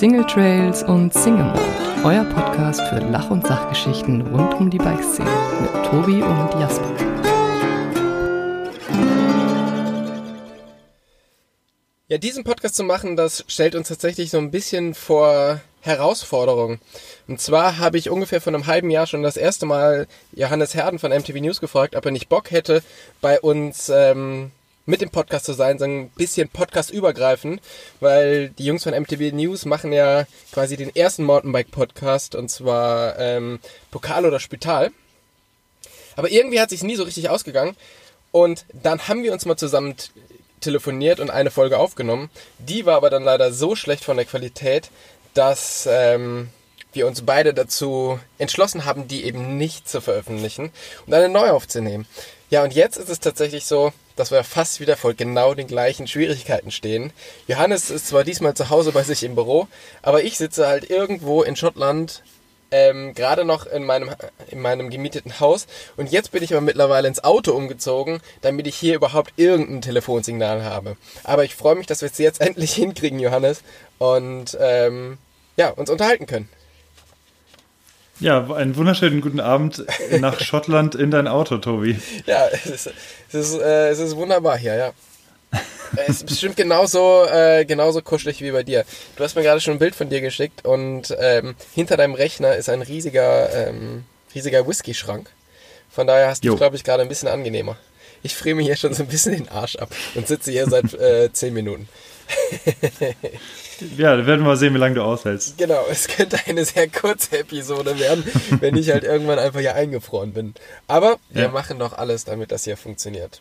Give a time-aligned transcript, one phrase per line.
[0.00, 1.60] Single Trails und Single Mode,
[2.04, 5.28] euer Podcast für Lach- und Sachgeschichten rund um die Bikeszene
[5.60, 6.90] mit Tobi und Jasper.
[12.08, 16.80] Ja, diesen Podcast zu machen, das stellt uns tatsächlich so ein bisschen vor Herausforderungen.
[17.28, 20.98] Und zwar habe ich ungefähr vor einem halben Jahr schon das erste Mal Johannes Herden
[20.98, 22.82] von MTV News gefragt, ob er nicht Bock hätte,
[23.20, 24.50] bei uns ähm,
[24.86, 27.60] mit dem Podcast zu sein, so ein bisschen Podcast übergreifend,
[28.00, 33.60] weil die Jungs von MTV News machen ja quasi den ersten Mountainbike-Podcast und zwar ähm,
[33.90, 34.90] Pokal oder Spital.
[36.16, 37.76] Aber irgendwie hat sich nie so richtig ausgegangen
[38.32, 39.94] und dann haben wir uns mal zusammen
[40.60, 42.30] telefoniert und eine Folge aufgenommen.
[42.58, 44.90] Die war aber dann leider so schlecht von der Qualität,
[45.34, 46.50] dass ähm,
[46.92, 50.70] wir uns beide dazu entschlossen haben, die eben nicht zu veröffentlichen
[51.06, 52.06] und eine neu aufzunehmen.
[52.50, 56.08] Ja, und jetzt ist es tatsächlich so, dass wir fast wieder vor genau den gleichen
[56.08, 57.12] Schwierigkeiten stehen.
[57.46, 59.68] Johannes ist zwar diesmal zu Hause bei sich im Büro,
[60.02, 62.22] aber ich sitze halt irgendwo in Schottland
[62.72, 64.10] ähm, gerade noch in meinem,
[64.48, 65.68] in meinem gemieteten Haus.
[65.96, 70.64] Und jetzt bin ich aber mittlerweile ins Auto umgezogen, damit ich hier überhaupt irgendein Telefonsignal
[70.64, 70.96] habe.
[71.22, 73.62] Aber ich freue mich, dass wir es jetzt endlich hinkriegen, Johannes,
[73.98, 75.18] und ähm,
[75.56, 76.48] ja, uns unterhalten können.
[78.20, 79.82] Ja, einen wunderschönen guten Abend
[80.18, 81.98] nach Schottland in dein Auto, Tobi.
[82.26, 82.90] Ja, es ist,
[83.28, 84.92] es ist, äh, es ist wunderbar hier, ja.
[85.96, 88.84] es ist bestimmt genauso, äh, genauso kuschelig wie bei dir.
[89.16, 92.54] Du hast mir gerade schon ein Bild von dir geschickt und ähm, hinter deinem Rechner
[92.56, 95.30] ist ein riesiger, ähm, riesiger Whisky-Schrank.
[95.90, 97.78] Von daher hast du, glaube ich, gerade ein bisschen angenehmer.
[98.22, 100.92] Ich friere mir hier schon so ein bisschen den Arsch ab und sitze hier seit
[100.92, 101.88] äh, 10 Minuten.
[103.96, 105.58] ja, dann werden wir mal sehen, wie lange du aushältst.
[105.58, 108.24] Genau, es könnte eine sehr kurze Episode werden,
[108.60, 110.54] wenn ich halt irgendwann einfach hier eingefroren bin.
[110.86, 111.48] Aber wir ja.
[111.48, 113.40] machen doch alles, damit das hier funktioniert.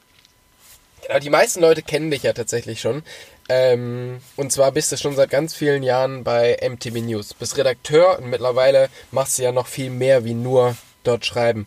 [1.05, 3.03] Genau, die meisten Leute kennen dich ja tatsächlich schon.
[3.47, 7.33] Ähm, und zwar bist du schon seit ganz vielen Jahren bei MTV News.
[7.33, 11.65] Bist Redakteur und mittlerweile machst du ja noch viel mehr wie nur dort schreiben.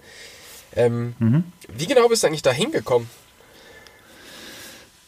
[0.77, 1.45] Ähm, mhm.
[1.69, 3.11] Wie genau bist du eigentlich da hingekommen?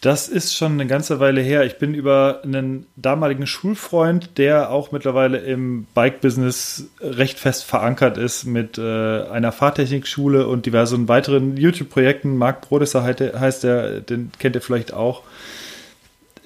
[0.04, 1.64] Das ist schon eine ganze Weile her.
[1.64, 8.44] Ich bin über einen damaligen Schulfreund, der auch mittlerweile im Bike-Business recht fest verankert ist,
[8.44, 8.82] mit äh,
[9.22, 12.36] einer Fahrtechnikschule und diversen weiteren YouTube-Projekten.
[12.36, 15.22] Marc Brodesser heißt der, den kennt ihr vielleicht auch.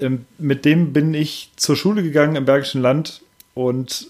[0.01, 3.23] Ähm, mit dem bin ich zur Schule gegangen im Bergischen Land
[3.55, 4.09] und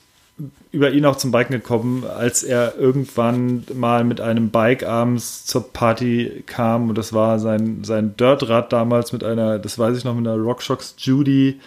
[0.71, 5.73] über ihn auch zum Biken gekommen, als er irgendwann mal mit einem Bike abends zur
[5.73, 6.89] Party kam.
[6.89, 10.37] Und das war sein, sein Dirtrad damals mit einer, das weiß ich noch, mit einer
[10.37, 11.61] RockShox Judy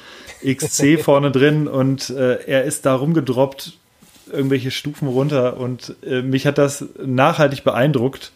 [0.46, 1.68] XC vorne drin.
[1.68, 3.74] Und äh, er ist da rumgedroppt,
[4.32, 5.58] irgendwelche Stufen runter.
[5.58, 8.32] Und äh, mich hat das nachhaltig beeindruckt.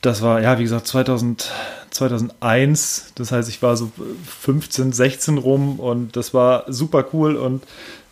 [0.00, 1.50] Das war, ja, wie gesagt, 2000,
[1.90, 3.92] 2001, das heißt, ich war so
[4.40, 5.78] 15, 16 rum.
[5.78, 7.36] Und das war super cool.
[7.36, 7.62] Und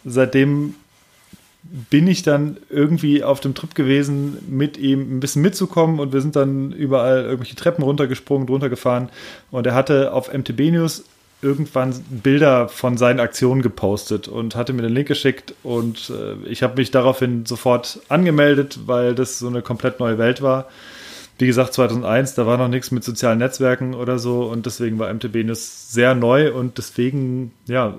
[0.05, 0.75] seitdem
[1.63, 6.21] bin ich dann irgendwie auf dem Trip gewesen, mit ihm ein bisschen mitzukommen und wir
[6.21, 9.11] sind dann überall irgendwelche Treppen runtergesprungen, runtergefahren
[9.51, 11.05] und er hatte auf MTB News
[11.43, 16.63] irgendwann Bilder von seinen Aktionen gepostet und hatte mir den Link geschickt und äh, ich
[16.63, 20.69] habe mich daraufhin sofort angemeldet, weil das so eine komplett neue Welt war.
[21.39, 25.13] Wie gesagt, 2001, da war noch nichts mit sozialen Netzwerken oder so und deswegen war
[25.13, 27.95] MTB News sehr neu und deswegen, ja,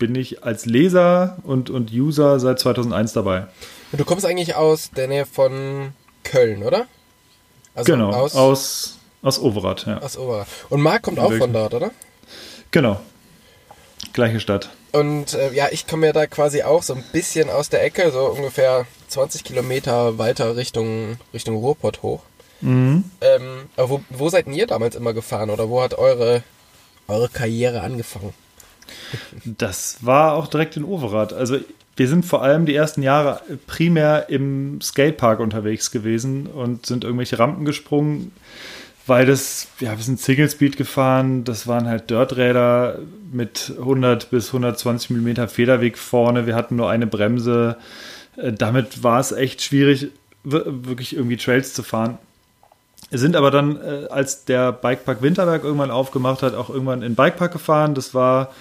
[0.00, 3.46] bin ich als Leser und, und User seit 2001 dabei.
[3.92, 5.92] Und du kommst eigentlich aus der Nähe von
[6.24, 6.86] Köln, oder?
[7.76, 9.98] Also genau, aus, aus, aus Overath, ja.
[9.98, 10.48] Aus Overath.
[10.70, 11.92] Und Marc kommt auch von dort, oder?
[12.72, 13.00] Genau.
[14.12, 14.70] Gleiche Stadt.
[14.92, 18.10] Und äh, ja, ich komme ja da quasi auch so ein bisschen aus der Ecke,
[18.10, 22.22] so ungefähr 20 Kilometer weiter Richtung, Richtung Ruhrpott hoch.
[22.62, 23.04] Mhm.
[23.20, 26.42] Ähm, aber wo, wo seid ihr damals immer gefahren oder wo hat eure,
[27.06, 28.32] eure Karriere angefangen?
[29.44, 31.32] Das war auch direkt in Overath.
[31.32, 31.58] Also
[31.96, 37.38] wir sind vor allem die ersten Jahre primär im Skatepark unterwegs gewesen und sind irgendwelche
[37.38, 38.32] Rampen gesprungen,
[39.06, 43.00] weil das, ja, wir sind Single Speed gefahren, das waren halt Dirträder
[43.32, 47.76] mit 100 bis 120 mm Federweg vorne, wir hatten nur eine Bremse.
[48.36, 50.08] Äh, damit war es echt schwierig,
[50.42, 52.18] wirklich irgendwie Trails zu fahren.
[53.10, 57.52] Sind aber dann, äh, als der Bikepark Winterberg irgendwann aufgemacht hat, auch irgendwann in Bikepark
[57.52, 57.94] gefahren.
[57.94, 58.54] Das war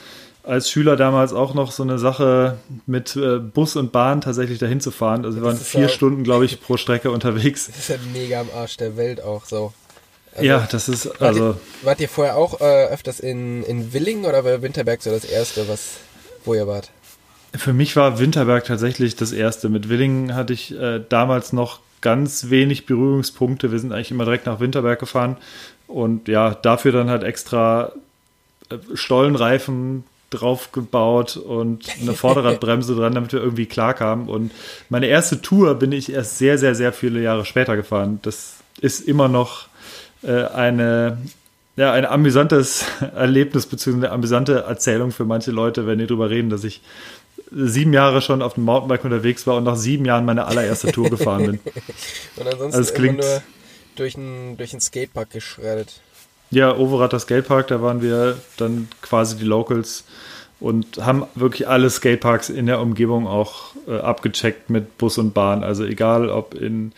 [0.44, 4.82] als Schüler damals auch noch so eine Sache mit äh, Bus und Bahn tatsächlich dahin
[4.82, 5.26] zu fahren.
[5.26, 7.68] Also wir waren vier ja Stunden, glaube ich, pro Strecke unterwegs.
[7.68, 9.74] Das ist ja mega am Arsch der Welt auch so.
[10.34, 11.42] Also, ja, das ist also.
[11.42, 15.10] Wart ihr, wart ihr vorher auch äh, öfters in, in Willingen oder war Winterberg so
[15.10, 15.98] das erste, was,
[16.46, 16.92] wo ihr wart?
[17.56, 19.70] Für mich war Winterberg tatsächlich das erste.
[19.70, 23.72] Mit Willingen hatte ich äh, damals noch ganz wenig Berührungspunkte.
[23.72, 25.38] Wir sind eigentlich immer direkt nach Winterberg gefahren
[25.88, 27.92] und ja, dafür dann halt extra
[28.70, 34.30] äh, Stollenreifen, drauf gebaut und eine Vorderradbremse dran, damit wir irgendwie klarkamen.
[34.30, 34.52] Und
[34.90, 38.20] meine erste Tour bin ich erst sehr, sehr, sehr viele Jahre später gefahren.
[38.22, 39.68] Das ist immer noch
[40.22, 41.18] äh, eine,
[41.76, 42.86] ja, ein amüsantes
[43.16, 46.82] Erlebnis beziehungsweise eine amüsante Erzählung für manche Leute, wenn die darüber reden, dass ich
[47.52, 51.10] sieben Jahre schon auf dem Mountainbike unterwegs war und nach sieben Jahren meine allererste Tour
[51.10, 51.60] gefahren bin.
[52.36, 53.42] und ansonsten also klingt, nur
[53.96, 56.02] durch einen durch Skatepark geschreddet.
[56.52, 60.06] Ja, Overater Skatepark, da waren wir dann quasi die Locals
[60.60, 65.64] und haben wirklich alle Skateparks in der Umgebung auch äh, abgecheckt mit Bus und Bahn.
[65.64, 66.92] Also egal ob in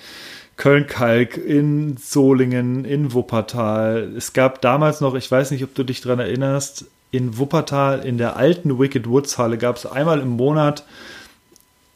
[0.58, 4.14] Köln-Kalk, in Solingen, in Wuppertal.
[4.16, 8.18] Es gab damals noch, ich weiß nicht, ob du dich daran erinnerst, in Wuppertal in
[8.18, 10.86] der alten Wicked Woods Halle gab es einmal im Monat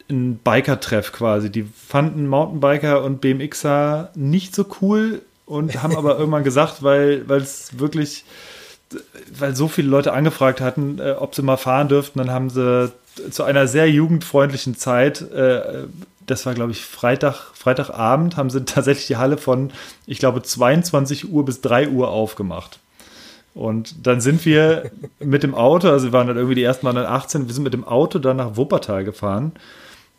[0.10, 1.50] ein Biker-Treff quasi.
[1.50, 7.77] Die fanden Mountainbiker und BMXer nicht so cool und haben aber irgendwann gesagt, weil es
[7.80, 8.25] wirklich,
[9.38, 12.92] weil so viele Leute angefragt hatten, äh, ob sie mal fahren dürften, dann haben sie
[13.31, 15.86] zu einer sehr jugendfreundlichen Zeit, äh,
[16.25, 19.71] das war glaube ich Freitag, Freitagabend, haben sie tatsächlich die Halle von,
[20.06, 22.80] ich glaube, 22 Uhr bis 3 Uhr aufgemacht.
[23.53, 26.94] Und dann sind wir mit dem Auto, also wir waren dann irgendwie die ersten Mal
[26.94, 29.53] dann 18, wir sind mit dem Auto dann nach Wuppertal gefahren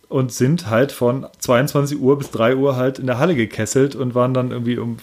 [0.09, 4.15] und sind halt von 22 Uhr bis 3 Uhr halt in der Halle gekesselt und
[4.15, 4.99] waren dann irgendwie um,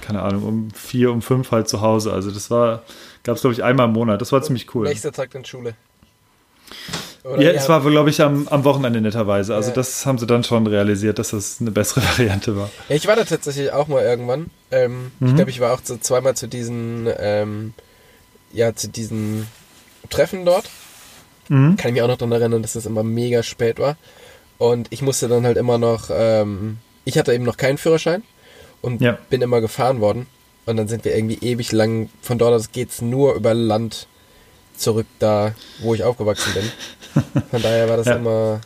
[0.00, 2.12] keine Ahnung, um 4, um 5 halt zu Hause.
[2.12, 2.82] Also das war,
[3.24, 4.20] gab es glaube ich einmal im Monat.
[4.20, 4.88] Das war ziemlich cool.
[4.88, 5.74] Nächster Tag in Schule.
[7.24, 9.54] Oder ja, es war, glaube ich, am, am Wochenende netterweise.
[9.54, 9.74] Also ja.
[9.74, 12.70] das haben sie dann schon realisiert, dass das eine bessere Variante war.
[12.88, 14.46] Ja, ich war da tatsächlich auch mal irgendwann.
[14.70, 15.28] Ähm, mhm.
[15.28, 17.74] Ich glaube, ich war auch so zweimal zu diesen, ähm,
[18.52, 19.46] ja, zu diesen
[20.08, 20.70] Treffen dort.
[21.48, 21.76] Mhm.
[21.76, 23.96] Kann ich mich auch noch daran erinnern, dass das immer mega spät war.
[24.58, 28.22] Und ich musste dann halt immer noch, ähm, ich hatte eben noch keinen Führerschein
[28.82, 29.18] und ja.
[29.30, 30.26] bin immer gefahren worden.
[30.66, 34.06] Und dann sind wir irgendwie ewig lang, von dort aus geht es nur über Land
[34.76, 37.42] zurück da, wo ich aufgewachsen bin.
[37.50, 38.16] Von daher war das ja.
[38.16, 38.60] immer,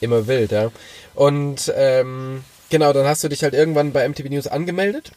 [0.00, 0.70] immer wild, ja.
[1.14, 5.12] Und ähm, genau, dann hast du dich halt irgendwann bei MTV News angemeldet.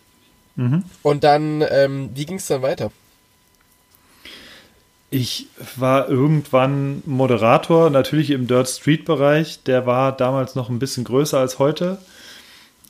[0.55, 0.83] Mhm.
[1.01, 2.91] Und dann, ähm, wie ging es dann weiter?
[5.13, 9.61] Ich war irgendwann Moderator, natürlich im Dirt Street Bereich.
[9.63, 11.97] Der war damals noch ein bisschen größer als heute,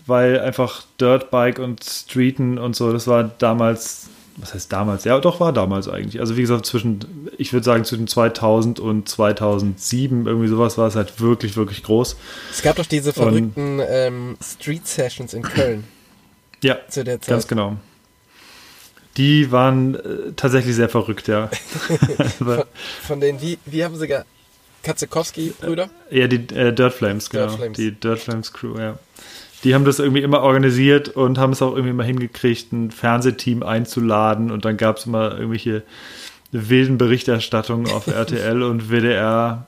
[0.06, 5.04] weil einfach Dirtbike und Streeten und so, das war damals, was heißt damals?
[5.04, 6.20] Ja, doch war damals eigentlich.
[6.20, 10.96] Also wie gesagt, zwischen, ich würde sagen zwischen 2000 und 2007, irgendwie sowas war es
[10.96, 12.18] halt wirklich, wirklich groß.
[12.52, 15.86] Es gab doch diese verrückten ähm, Street Sessions in Köln.
[16.62, 17.30] Ja, zu der Zeit.
[17.30, 17.78] ganz genau.
[19.18, 20.00] Die waren äh,
[20.36, 21.48] tatsächlich sehr verrückt, ja.
[22.38, 22.64] von,
[23.04, 24.26] von denen, wie, wie haben sie gar.
[24.84, 25.90] Katzekowski-Brüder?
[26.10, 27.48] Ja, die äh, Dirt Flames, genau.
[27.48, 27.78] Dirt Flames.
[27.78, 28.98] Die Dirt Flames Crew, ja.
[29.64, 33.62] Die haben das irgendwie immer organisiert und haben es auch irgendwie mal hingekriegt, ein Fernsehteam
[33.62, 35.84] einzuladen und dann gab es immer irgendwelche
[36.52, 39.68] wilden Berichterstattungen auf RTL und WDR.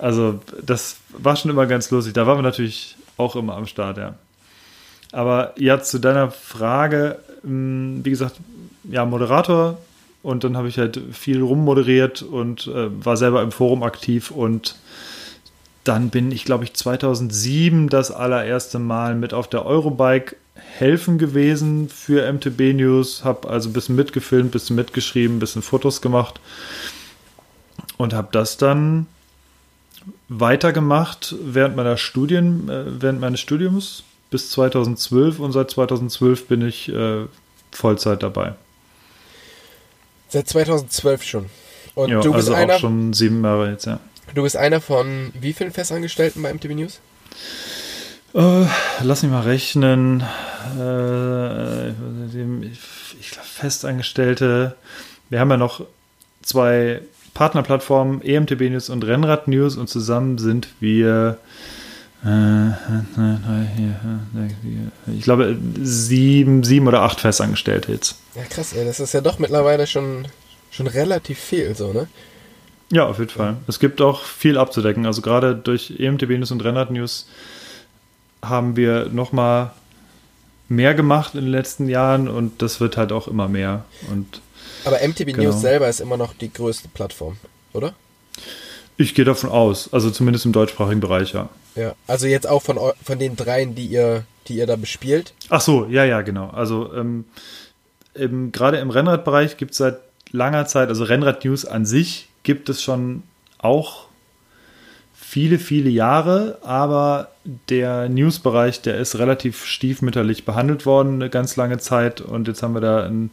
[0.00, 2.14] Also, das war schon immer ganz lustig.
[2.14, 4.14] Da waren wir natürlich auch immer am Start, ja.
[5.12, 8.36] Aber ja, zu deiner Frage, hm, wie gesagt,
[8.90, 9.78] ja, Moderator.
[10.22, 14.30] Und dann habe ich halt viel rummoderiert und äh, war selber im Forum aktiv.
[14.30, 14.76] Und
[15.84, 21.88] dann bin ich, glaube ich, 2007 das allererste Mal mit auf der Eurobike helfen gewesen
[21.88, 26.38] für MTB News, habe also ein bisschen mitgefilmt, ein bisschen mitgeschrieben, ein bisschen Fotos gemacht.
[27.96, 29.06] Und habe das dann
[30.28, 34.04] weitergemacht während meiner Studien, äh, während meines Studiums.
[34.30, 37.24] Bis 2012 und seit 2012 bin ich äh,
[37.72, 38.54] Vollzeit dabei.
[40.30, 41.46] Seit 2012 schon.
[41.94, 44.00] Und jo, du bist also einer, auch schon sieben Jahre jetzt, ja.
[44.34, 47.00] Du bist einer von wie vielen Festangestellten bei MTV News?
[48.32, 48.66] Äh,
[49.02, 50.22] lass mich mal rechnen.
[50.78, 54.76] Äh, ich glaube, Festangestellte.
[55.30, 55.84] Wir haben ja noch
[56.42, 57.02] zwei
[57.34, 61.38] Partnerplattformen, EMTB News und Rennrad News, und zusammen sind wir
[65.16, 68.16] ich glaube, sieben, sieben oder acht Festangestellte jetzt.
[68.34, 70.28] Ja, krass, ey, das ist ja doch mittlerweile schon,
[70.70, 72.08] schon relativ viel, so, ne?
[72.92, 73.56] Ja, auf jeden Fall.
[73.68, 75.06] Es gibt auch viel abzudecken.
[75.06, 77.28] Also gerade durch EMTB News und Rennrad News
[78.42, 79.70] haben wir nochmal
[80.68, 83.84] mehr gemacht in den letzten Jahren und das wird halt auch immer mehr.
[84.10, 84.40] Und,
[84.84, 85.44] Aber MTB genau.
[85.44, 87.36] News selber ist immer noch die größte Plattform,
[87.72, 87.94] oder?
[88.96, 91.48] Ich gehe davon aus, also zumindest im deutschsprachigen Bereich, ja.
[91.74, 95.34] Ja, also jetzt auch von, von den dreien, die ihr, die ihr da bespielt?
[95.48, 96.48] Ach so, ja, ja, genau.
[96.50, 97.24] Also ähm,
[98.52, 99.98] gerade im Rennradbereich gibt es seit
[100.32, 103.22] langer Zeit, also Rennrad-News an sich gibt es schon
[103.58, 104.06] auch
[105.12, 107.28] viele, viele Jahre, aber
[107.68, 112.74] der News-Bereich, der ist relativ stiefmütterlich behandelt worden eine ganz lange Zeit und jetzt haben
[112.74, 113.30] wir da einen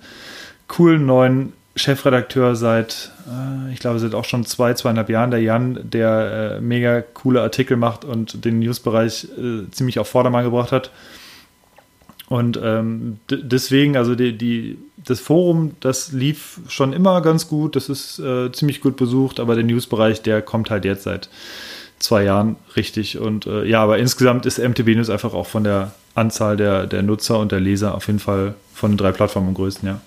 [0.68, 5.80] coolen neuen Chefredakteur seit, äh, ich glaube, seit auch schon zwei, zweieinhalb Jahren, der Jan,
[5.84, 10.92] der äh, mega coole Artikel macht und den Newsbereich äh, ziemlich auf Vordermann gebracht hat.
[12.30, 17.88] Und ähm, deswegen, also die, die, das Forum, das lief schon immer ganz gut, das
[17.88, 21.30] ist äh, ziemlich gut besucht, aber der Newsbereich, der kommt halt jetzt seit
[22.00, 23.18] zwei Jahren richtig.
[23.18, 27.04] Und äh, ja, aber insgesamt ist MTB News einfach auch von der Anzahl der, der
[27.04, 30.02] Nutzer und der Leser auf jeden Fall von den drei Plattformen am größten, ja.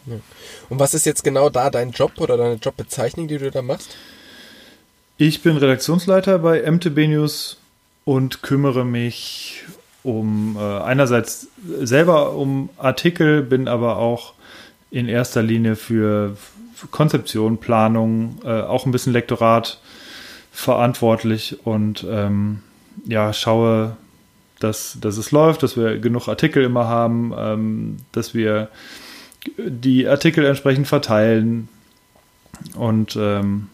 [0.69, 3.97] Und was ist jetzt genau da dein Job oder deine Jobbezeichnung, die du da machst?
[5.17, 7.59] Ich bin Redaktionsleiter bei MTB News
[8.05, 9.65] und kümmere mich
[10.03, 11.49] um äh, einerseits
[11.81, 14.35] selber um Artikel, bin aber auch
[14.91, 16.37] in erster Linie für
[16.91, 19.81] Konzeption, Planung, äh, auch ein bisschen Lektorat
[20.53, 22.63] verantwortlich und ähm,
[23.07, 23.97] ja, schaue,
[24.59, 28.69] dass, dass es läuft, dass wir genug Artikel immer haben, ähm, dass wir
[29.57, 31.69] die Artikel entsprechend verteilen
[32.75, 33.69] und ähm,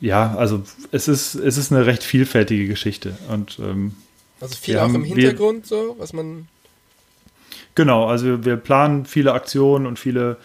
[0.00, 3.94] ja, also es ist, es ist eine recht vielfältige Geschichte und ähm,
[4.40, 6.48] also viel auch haben, im Hintergrund wir, so, was man.
[7.74, 10.38] Genau, also wir, wir, planen viele Aktionen und viele,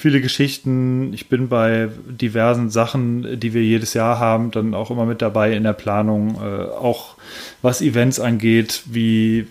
[0.00, 1.12] viele Geschichten.
[1.12, 5.52] Ich bin bei diversen Sachen, die wir jedes Jahr haben, dann auch immer mit dabei
[5.52, 6.36] in der Planung.
[6.36, 7.16] Äh, auch
[7.60, 9.46] was Events angeht, wie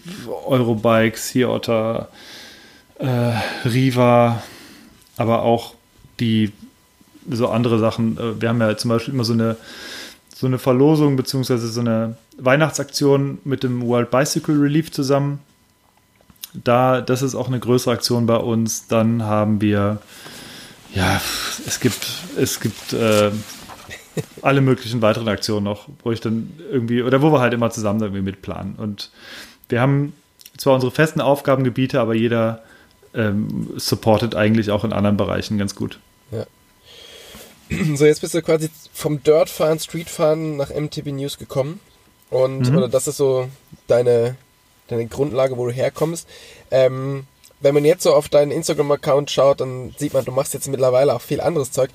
[0.47, 2.09] Eurobikes, hier Otter,
[2.97, 3.33] äh,
[3.67, 4.41] Riva,
[5.17, 5.75] aber auch
[6.19, 6.51] die
[7.29, 8.17] so andere Sachen.
[8.17, 9.55] Äh, wir haben ja zum Beispiel immer so eine
[10.39, 15.39] so eine Verlosung beziehungsweise so eine Weihnachtsaktion mit dem World Bicycle Relief zusammen.
[16.53, 18.87] Da, das ist auch eine größere Aktion bei uns.
[18.87, 20.01] Dann haben wir,
[20.93, 21.21] ja,
[21.65, 22.05] es gibt,
[22.37, 23.31] es gibt äh,
[24.41, 28.01] alle möglichen weiteren Aktionen noch, wo ich dann irgendwie, oder wo wir halt immer zusammen
[28.01, 28.75] irgendwie mitplanen.
[28.75, 29.11] Und
[29.69, 30.13] wir haben
[30.57, 32.63] zwar unsere festen Aufgabengebiete, aber jeder
[33.13, 35.99] ähm, supportet eigentlich auch in anderen Bereichen ganz gut.
[36.31, 36.45] Ja.
[37.95, 41.79] So, jetzt bist du quasi vom Dirtfahren, Streetfahren nach MTB News gekommen.
[42.29, 42.77] Und, mhm.
[42.77, 43.47] oder das ist so
[43.87, 44.35] deine,
[44.87, 46.27] deine Grundlage, wo du herkommst.
[46.71, 47.25] Ähm,
[47.61, 51.13] wenn man jetzt so auf deinen Instagram-Account schaut, dann sieht man, du machst jetzt mittlerweile
[51.13, 51.89] auch viel anderes Zeug.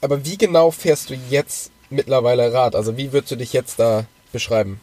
[0.00, 2.74] Aber wie genau fährst du jetzt mittlerweile Rad?
[2.74, 4.80] Also wie würdest du dich jetzt da beschreiben?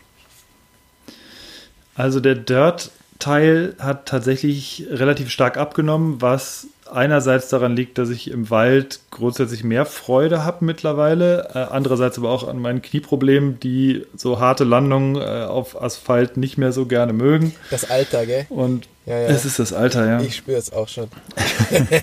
[1.96, 8.50] Also der Dirt-Teil hat tatsächlich relativ stark abgenommen, was einerseits daran liegt, dass ich im
[8.50, 14.40] Wald grundsätzlich mehr Freude habe mittlerweile, äh, andererseits aber auch an meinen Knieproblemen, die so
[14.40, 17.56] harte Landungen äh, auf Asphalt nicht mehr so gerne mögen.
[17.72, 18.46] Das Alter, gell?
[18.50, 19.28] Und ja, ja.
[19.28, 20.22] es ist das Alter, ja.
[20.22, 21.10] Ich spüre es auch schon.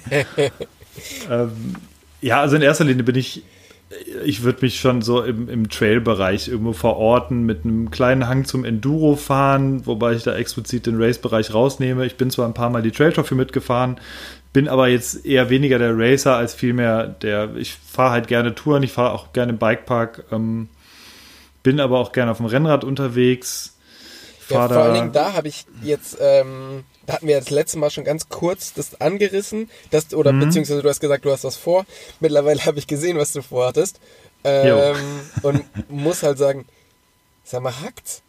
[1.30, 1.76] ähm,
[2.21, 3.42] ja, also in erster Linie bin ich
[4.25, 8.64] ich würde mich schon so im, im Trail-Bereich irgendwo verorten, mit einem kleinen Hang zum
[8.64, 12.07] Enduro fahren, wobei ich da explizit den Race-Bereich rausnehme.
[12.07, 13.99] Ich bin zwar ein paar Mal die Trail Trophy mitgefahren,
[14.52, 18.85] bin aber jetzt eher weniger der Racer als vielmehr der, ich fahre halt gerne Touren,
[18.85, 20.69] ich fahre auch gerne im Bikepark, ähm,
[21.64, 23.76] bin aber auch gerne auf dem Rennrad unterwegs.
[24.49, 27.90] Ja, vor allen Dingen da habe ich jetzt, ähm, da hatten wir das letzte Mal
[27.90, 30.40] schon ganz kurz das angerissen, dass, oder mhm.
[30.40, 31.85] beziehungsweise du hast gesagt, du hast was vor.
[32.21, 33.99] Mittlerweile habe ich gesehen, was du vorhattest.
[34.45, 34.97] Ähm,
[35.43, 36.67] und muss halt sagen,
[37.43, 38.23] sag mal, hackt's?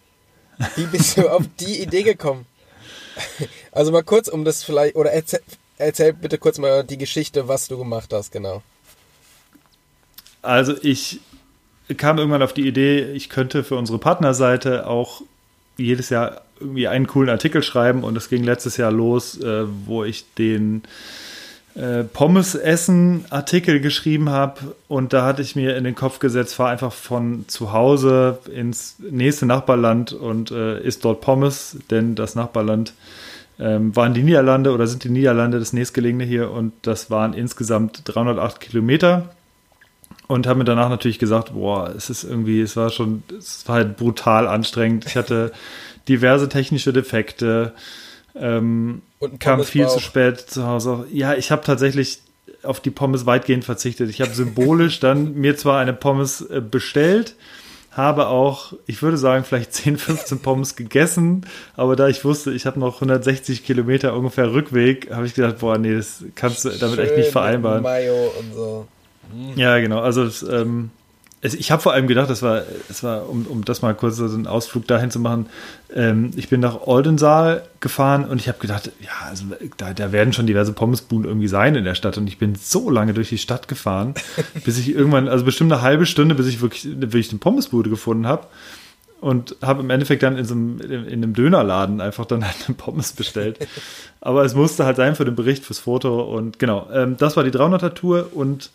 [0.76, 2.46] Wie bist du auf die Idee gekommen?
[3.74, 5.42] Also mal kurz, um das vielleicht, oder erzähl,
[5.78, 8.62] erzähl bitte kurz mal die Geschichte, was du gemacht hast, genau.
[10.42, 11.22] Also ich
[11.96, 15.22] kam irgendwann auf die Idee, ich könnte für unsere Partnerseite auch
[15.78, 20.04] jedes Jahr irgendwie einen coolen Artikel schreiben und es ging letztes Jahr los, äh, wo
[20.04, 20.84] ich den
[21.76, 26.56] äh, Pommes essen Artikel geschrieben habe und da hatte ich mir in den Kopf gesetzt,
[26.56, 32.36] fahr einfach von zu Hause ins nächste Nachbarland und äh, isst dort Pommes, denn das
[32.36, 32.94] Nachbarland
[33.60, 38.02] ähm, waren die Niederlande oder sind die Niederlande das nächstgelegene hier und das waren insgesamt
[38.06, 39.30] 308 Kilometer
[40.28, 43.76] und habe mir danach natürlich gesagt, boah, es ist irgendwie, es war schon, es war
[43.76, 45.06] halt brutal anstrengend.
[45.06, 45.52] Ich hatte
[46.12, 47.74] diverse technische Defekte,
[48.36, 49.02] ähm,
[49.40, 51.06] kam viel zu spät zu Hause.
[51.12, 52.20] Ja, ich habe tatsächlich
[52.64, 54.10] auf die Pommes weitgehend verzichtet.
[54.10, 57.36] Ich habe symbolisch dann mir zwar eine Pommes äh, bestellt,
[57.92, 62.66] habe auch, ich würde sagen, vielleicht 10, 15 Pommes gegessen, aber da ich wusste, ich
[62.66, 66.98] habe noch 160 Kilometer ungefähr Rückweg, habe ich gedacht, boah, nee, das kannst du damit
[66.98, 67.84] Schön echt nicht vereinbaren.
[67.84, 68.88] Mayo und so.
[69.56, 70.00] Ja, genau.
[70.02, 70.92] Also ähm,
[71.44, 74.26] ich habe vor allem gedacht, das war, das war um, um das mal kurz so
[74.26, 75.48] einen Ausflug dahin zu machen.
[75.94, 79.46] Ähm, ich bin nach Oldensaal gefahren und ich habe gedacht, ja, also
[79.78, 82.18] da, da werden schon diverse Pommesbuden irgendwie sein in der Stadt.
[82.20, 84.14] Und ich bin so lange durch die Stadt gefahren,
[84.66, 88.28] bis ich irgendwann, also bestimmt eine halbe Stunde, bis ich wirklich, wirklich eine Pommesbude gefunden
[88.28, 88.46] habe.
[89.20, 92.58] und habe im Endeffekt dann in so einem, in, in einem Dönerladen einfach dann halt
[92.68, 93.68] eine Pommes bestellt.
[94.22, 97.44] Aber es musste halt sein für den Bericht, fürs Foto und genau, ähm, das war
[97.44, 98.70] die 300er Tour und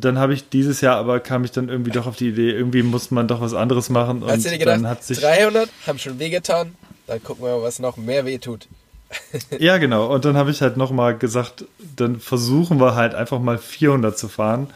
[0.00, 2.82] dann habe ich dieses Jahr aber kam ich dann irgendwie doch auf die Idee, irgendwie
[2.82, 4.22] muss man doch was anderes machen.
[4.26, 6.74] Hast du dir gedacht, 300 haben schon wehgetan,
[7.06, 8.68] dann gucken wir mal, was noch mehr weh tut.
[9.58, 10.12] ja, genau.
[10.12, 11.64] Und dann habe ich halt nochmal gesagt,
[11.96, 14.68] dann versuchen wir halt einfach mal 400 zu fahren.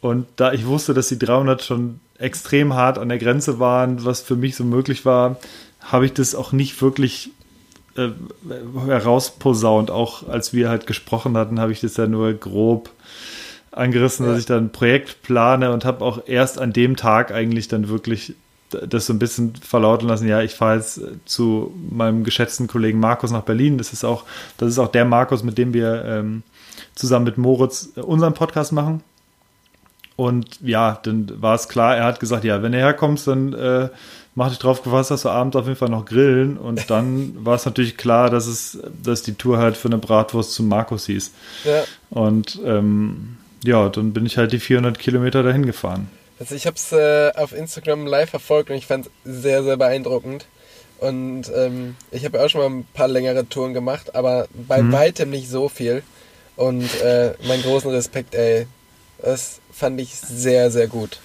[0.00, 4.22] Und da ich wusste, dass die 300 schon extrem hart an der Grenze waren, was
[4.22, 5.36] für mich so möglich war,
[5.80, 7.30] habe ich das auch nicht wirklich
[7.96, 8.08] äh,
[8.86, 9.90] herausposaunt.
[9.90, 12.90] Auch als wir halt gesprochen hatten, habe ich das ja nur grob
[13.72, 14.32] angerissen, ja.
[14.32, 17.88] dass ich dann ein Projekt plane und habe auch erst an dem Tag eigentlich dann
[17.88, 18.34] wirklich
[18.70, 23.30] das so ein bisschen verlauten lassen, ja, ich fahre jetzt zu meinem geschätzten Kollegen Markus
[23.30, 23.78] nach Berlin.
[23.78, 24.24] Das ist auch,
[24.58, 26.42] das ist auch der Markus, mit dem wir ähm,
[26.94, 29.02] zusammen mit Moritz unseren Podcast machen.
[30.16, 33.88] Und ja, dann war es klar, er hat gesagt, ja, wenn du herkommst, dann äh,
[34.34, 36.58] mach dich drauf gefasst, dass du abends auf jeden Fall noch grillen.
[36.58, 40.52] Und dann war es natürlich klar, dass es, dass die Tour halt für eine Bratwurst
[40.52, 41.32] zu Markus hieß.
[41.64, 41.82] Ja.
[42.10, 46.10] Und ähm, ja, dann bin ich halt die 400 Kilometer dahin gefahren.
[46.38, 49.76] Also ich habe es äh, auf Instagram live verfolgt und ich fand es sehr, sehr
[49.76, 50.46] beeindruckend.
[50.98, 54.92] Und ähm, ich habe auch schon mal ein paar längere Touren gemacht, aber bei mhm.
[54.92, 56.02] weitem nicht so viel.
[56.56, 58.66] Und äh, meinen großen Respekt, ey.
[59.22, 61.20] Das fand ich sehr, sehr gut.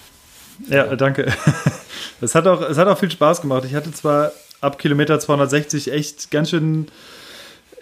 [0.68, 1.32] Ja, danke.
[2.20, 3.64] Es hat, auch, es hat auch viel Spaß gemacht.
[3.66, 6.86] Ich hatte zwar ab Kilometer 260 echt ganz schön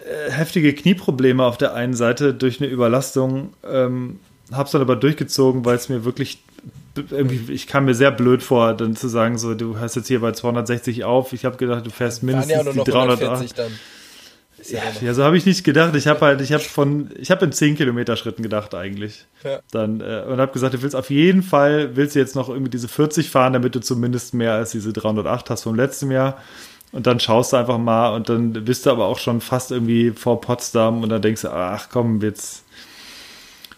[0.05, 3.53] äh, heftige Knieprobleme auf der einen Seite durch eine Überlastung.
[3.65, 4.19] Ähm,
[4.51, 6.39] hab's dann aber durchgezogen, weil es mir wirklich
[6.95, 10.21] irgendwie, ich kam mir sehr blöd vor, dann zu sagen, so, du hast jetzt hier
[10.21, 11.33] bei 260 auf.
[11.33, 13.57] Ich habe gedacht, du fährst mindestens die 300.
[13.57, 13.71] Dann.
[14.67, 15.95] Ja, ja, so habe ich nicht gedacht.
[15.95, 19.25] Ich habe halt, ich habe von, ich habe in 10 Kilometer Schritten gedacht eigentlich.
[19.43, 19.59] Ja.
[19.71, 22.71] Dann äh, und habe gesagt, du willst auf jeden Fall, willst du jetzt noch irgendwie
[22.71, 26.37] diese 40 fahren, damit du zumindest mehr als diese 308 hast vom letzten Jahr.
[26.91, 30.11] Und dann schaust du einfach mal und dann bist du aber auch schon fast irgendwie
[30.11, 32.63] vor Potsdam und dann denkst du, ach komm, jetzt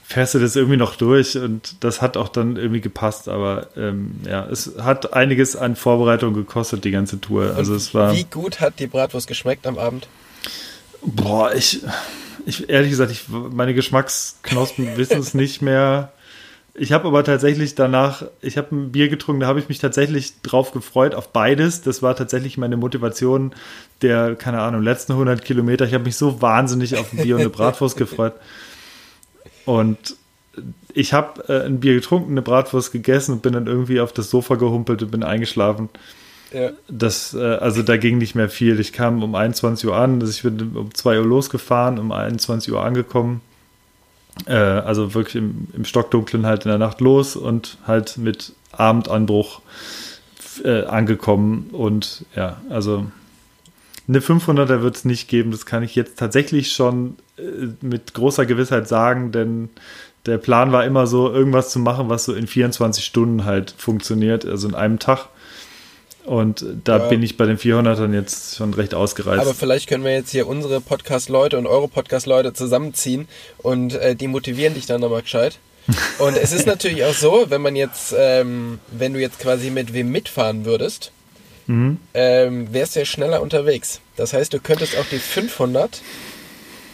[0.09, 4.15] fährst du das irgendwie noch durch und das hat auch dann irgendwie gepasst, aber ähm,
[4.25, 7.55] ja, es hat einiges an Vorbereitung gekostet, die ganze Tour.
[7.57, 8.13] Also es war.
[8.13, 10.07] Wie gut hat die Bratwurst geschmeckt am Abend?
[11.01, 11.81] Boah, ich,
[12.45, 16.13] ich ehrlich gesagt, ich, meine Geschmacksknospen wissen es nicht mehr.
[16.73, 20.41] Ich habe aber tatsächlich danach, ich habe ein Bier getrunken, da habe ich mich tatsächlich
[20.41, 21.81] drauf gefreut, auf beides.
[21.81, 23.53] Das war tatsächlich meine Motivation
[24.01, 25.83] der, keine Ahnung, letzten 100 Kilometer.
[25.83, 28.35] Ich habe mich so wahnsinnig auf ein Bier und eine Bratwurst gefreut.
[29.67, 30.15] Und
[30.93, 34.29] ich habe äh, ein Bier getrunken, eine Bratwurst gegessen und bin dann irgendwie auf das
[34.29, 35.89] Sofa gehumpelt und bin eingeschlafen.
[36.53, 36.71] Ja.
[36.87, 38.79] Das, äh, also da ging nicht mehr viel.
[38.79, 42.71] Ich kam um 21 Uhr an, also ich bin um 2 Uhr losgefahren, um 21
[42.73, 43.41] Uhr angekommen.
[44.45, 49.59] Äh, also wirklich im, im Stockdunklen halt in der Nacht los und halt mit Abendanbruch
[50.63, 51.71] äh, angekommen.
[51.73, 53.07] Und ja, also
[54.07, 55.51] eine 500er wird es nicht geben.
[55.51, 57.41] Das kann ich jetzt tatsächlich schon äh,
[57.81, 59.69] mit großer Gewissheit sagen, denn
[60.25, 64.45] der Plan war immer so, irgendwas zu machen, was so in 24 Stunden halt funktioniert,
[64.45, 65.29] also in einem Tag.
[66.25, 67.07] Und da ja.
[67.07, 69.39] bin ich bei den 400ern jetzt schon recht ausgereizt.
[69.39, 74.27] Aber vielleicht können wir jetzt hier unsere Podcast-Leute und eure Podcast-Leute zusammenziehen und äh, die
[74.27, 75.59] motivieren dich dann nochmal gescheit.
[76.19, 79.93] Und es ist natürlich auch so, wenn man jetzt, ähm, wenn du jetzt quasi mit
[79.93, 81.13] wem mitfahren würdest,
[81.67, 81.99] mhm.
[82.13, 84.01] ähm, wärst du ja schneller unterwegs.
[84.15, 86.01] Das heißt, du könntest auch die 500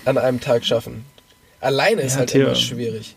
[0.06, 1.06] an einem Tag schaffen.
[1.62, 2.48] Alleine ist ja, halt Theo.
[2.48, 3.16] immer schwierig.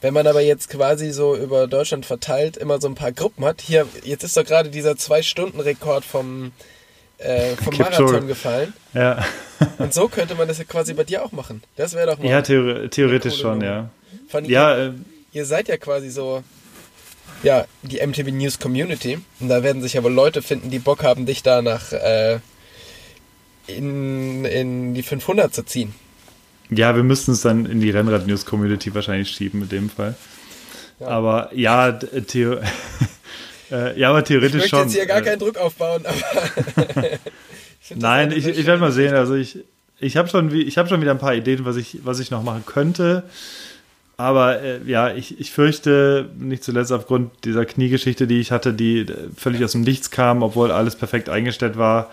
[0.00, 3.60] Wenn man aber jetzt quasi so über Deutschland verteilt immer so ein paar Gruppen hat,
[3.60, 6.52] hier, jetzt ist doch gerade dieser Zwei-Stunden-Rekord vom,
[7.18, 8.72] äh, vom Marathon gefallen.
[8.94, 9.24] Ja.
[9.78, 11.62] Und so könnte man das ja quasi bei dir auch machen.
[11.76, 12.28] Das wäre doch mal.
[12.28, 13.90] Ja, theor theoretisch schon, ja.
[14.28, 14.92] Von ja, ihr, äh,
[15.32, 16.44] ihr seid ja quasi so,
[17.42, 19.18] ja, die MTV News Community.
[19.40, 22.38] Und da werden sich aber Leute finden, die Bock haben, dich da nach, äh,
[23.66, 25.94] in, in die 500 zu ziehen.
[26.70, 30.14] Ja, wir müssten es dann in die Rennrad-News-Community wahrscheinlich schieben in dem Fall.
[31.00, 31.06] Ja.
[31.06, 32.56] Aber ja, äh, Theo
[33.70, 34.80] äh, ja, aber theoretisch ich schon.
[34.80, 36.94] Ich jetzt hier gar äh, keinen Druck aufbauen, aber.
[37.82, 39.14] ich Nein, ich, ich werde mal sehen.
[39.14, 39.58] Also ich,
[39.98, 42.64] ich habe schon, hab schon wieder ein paar Ideen, was ich, was ich noch machen
[42.66, 43.24] könnte.
[44.18, 49.06] Aber äh, ja, ich, ich fürchte, nicht zuletzt aufgrund dieser Kniegeschichte, die ich hatte, die
[49.36, 52.10] völlig aus dem Nichts kam, obwohl alles perfekt eingestellt war,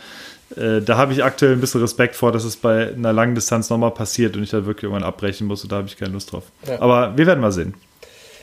[0.56, 3.72] äh, da habe ich aktuell ein bisschen Respekt vor, dass es bei einer langen Distanz
[3.72, 6.32] nochmal passiert und ich da wirklich irgendwann abbrechen muss und da habe ich keine Lust
[6.32, 6.44] drauf.
[6.68, 6.80] Ja.
[6.80, 7.74] Aber wir werden mal sehen.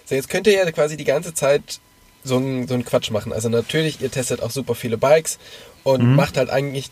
[0.07, 1.79] So, jetzt könnt ihr ja quasi die ganze Zeit
[2.25, 3.33] so einen so Quatsch machen.
[3.33, 5.39] Also natürlich, ihr testet auch super viele Bikes
[5.85, 6.17] und mhm.
[6.17, 6.91] macht halt eigentlich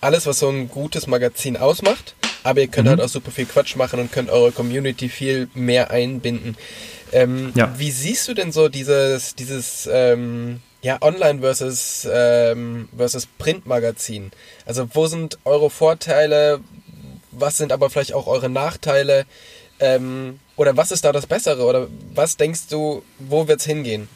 [0.00, 2.14] alles, was so ein gutes Magazin ausmacht.
[2.42, 2.90] Aber ihr könnt mhm.
[2.90, 6.56] halt auch super viel Quatsch machen und könnt eure Community viel mehr einbinden.
[7.12, 7.72] Ähm, ja.
[7.78, 14.32] Wie siehst du denn so dieses, dieses ähm, ja, Online versus, ähm, versus Printmagazin.
[14.66, 16.60] Also wo sind eure Vorteile?
[17.30, 19.24] Was sind aber vielleicht auch eure Nachteile?
[19.78, 21.64] Ähm, oder was ist da das Bessere?
[21.64, 24.08] Oder was denkst du, wo wird es hingehen?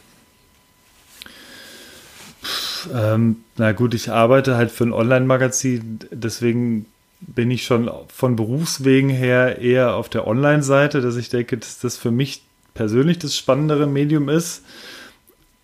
[2.92, 6.86] Ähm, na gut, ich arbeite halt für ein Online-Magazin, deswegen
[7.20, 11.96] bin ich schon von Berufswegen her eher auf der Online-Seite, dass ich denke, dass das
[11.96, 12.42] für mich
[12.74, 14.62] persönlich das spannendere Medium ist.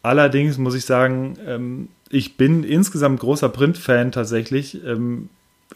[0.03, 4.83] Allerdings muss ich sagen, ähm, ich bin insgesamt großer Print-Fan tatsächlich.
[4.85, 5.29] Ähm,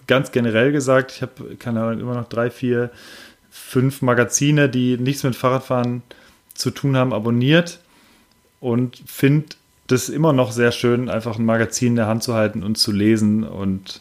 [0.06, 2.90] ganz generell gesagt, ich habe, keine Ahnung, immer noch drei, vier,
[3.50, 6.02] fünf Magazine, die nichts mit Fahrradfahren
[6.54, 7.80] zu tun haben, abonniert
[8.60, 9.46] und finde
[9.86, 12.92] das immer noch sehr schön, einfach ein Magazin in der Hand zu halten und zu
[12.92, 14.00] lesen und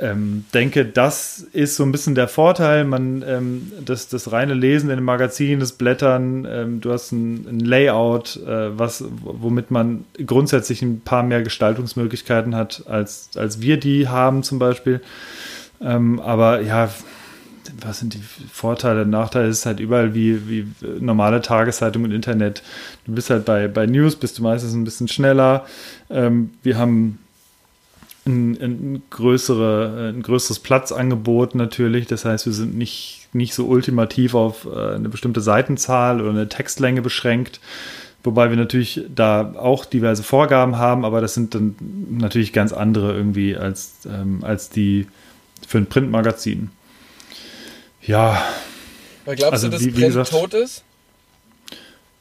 [0.00, 2.84] ähm, denke, das ist so ein bisschen der Vorteil.
[2.84, 7.46] Man, ähm, das, das reine Lesen in dem Magazin, das Blättern, ähm, du hast ein,
[7.48, 13.76] ein Layout, äh, was, womit man grundsätzlich ein paar mehr Gestaltungsmöglichkeiten hat, als, als wir
[13.78, 15.00] die haben zum Beispiel.
[15.80, 16.88] Ähm, aber ja,
[17.80, 19.48] was sind die Vorteile, Nachteile?
[19.48, 20.66] Ist halt überall wie, wie
[21.00, 22.62] normale Tageszeitung und Internet.
[23.04, 25.66] Du bist halt bei, bei News, bist du meistens ein bisschen schneller.
[26.10, 27.18] Ähm, wir haben
[28.24, 32.06] ein, ein, größere, ein größeres Platzangebot natürlich.
[32.06, 36.48] Das heißt, wir sind nicht, nicht so ultimativ auf äh, eine bestimmte Seitenzahl oder eine
[36.48, 37.60] Textlänge beschränkt.
[38.24, 41.74] Wobei wir natürlich da auch diverse Vorgaben haben, aber das sind dann
[42.08, 45.08] natürlich ganz andere irgendwie als, ähm, als die
[45.66, 46.70] für ein Printmagazin.
[48.00, 48.40] Ja.
[49.24, 50.84] Weil glaubst also, du, dass wie, Print wie gesagt, tot ist?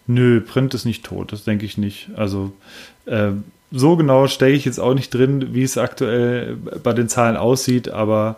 [0.08, 2.10] Nö, Print ist nicht tot, das denke ich nicht.
[2.16, 2.52] Also
[3.06, 3.32] äh,
[3.72, 7.90] so genau stecke ich jetzt auch nicht drin, wie es aktuell bei den Zahlen aussieht,
[7.90, 8.38] aber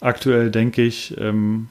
[0.00, 1.68] aktuell denke ich, ähm,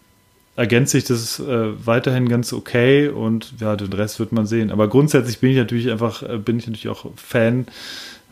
[0.55, 4.71] ergänzt sich das äh, weiterhin ganz okay und ja, den Rest wird man sehen.
[4.71, 7.67] Aber grundsätzlich bin ich natürlich einfach, äh, bin ich natürlich auch Fan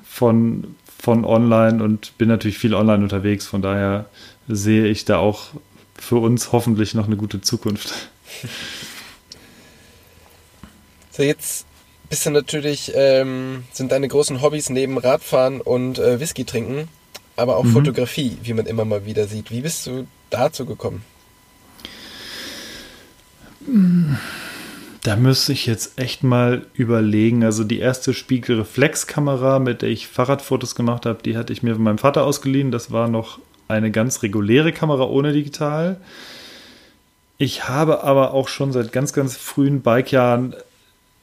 [0.05, 3.45] von, von online und bin natürlich viel online unterwegs.
[3.45, 4.05] Von daher
[4.47, 5.49] sehe ich da auch
[5.95, 7.93] für uns hoffentlich noch eine gute Zukunft.
[11.11, 11.67] So, jetzt
[12.13, 16.87] bist du natürlich, ähm, sind deine großen Hobbys neben Radfahren und äh, Whisky trinken,
[17.35, 17.71] aber auch mhm.
[17.71, 19.49] Fotografie, wie man immer mal wieder sieht.
[19.49, 21.01] Wie bist du dazu gekommen?
[25.01, 27.43] Da müsste ich jetzt echt mal überlegen.
[27.43, 31.83] Also die erste Spiegelreflexkamera, mit der ich Fahrradfotos gemacht habe, die hatte ich mir von
[31.83, 32.69] meinem Vater ausgeliehen.
[32.69, 35.99] Das war noch eine ganz reguläre Kamera ohne digital.
[37.39, 40.53] Ich habe aber auch schon seit ganz, ganz frühen Bikejahren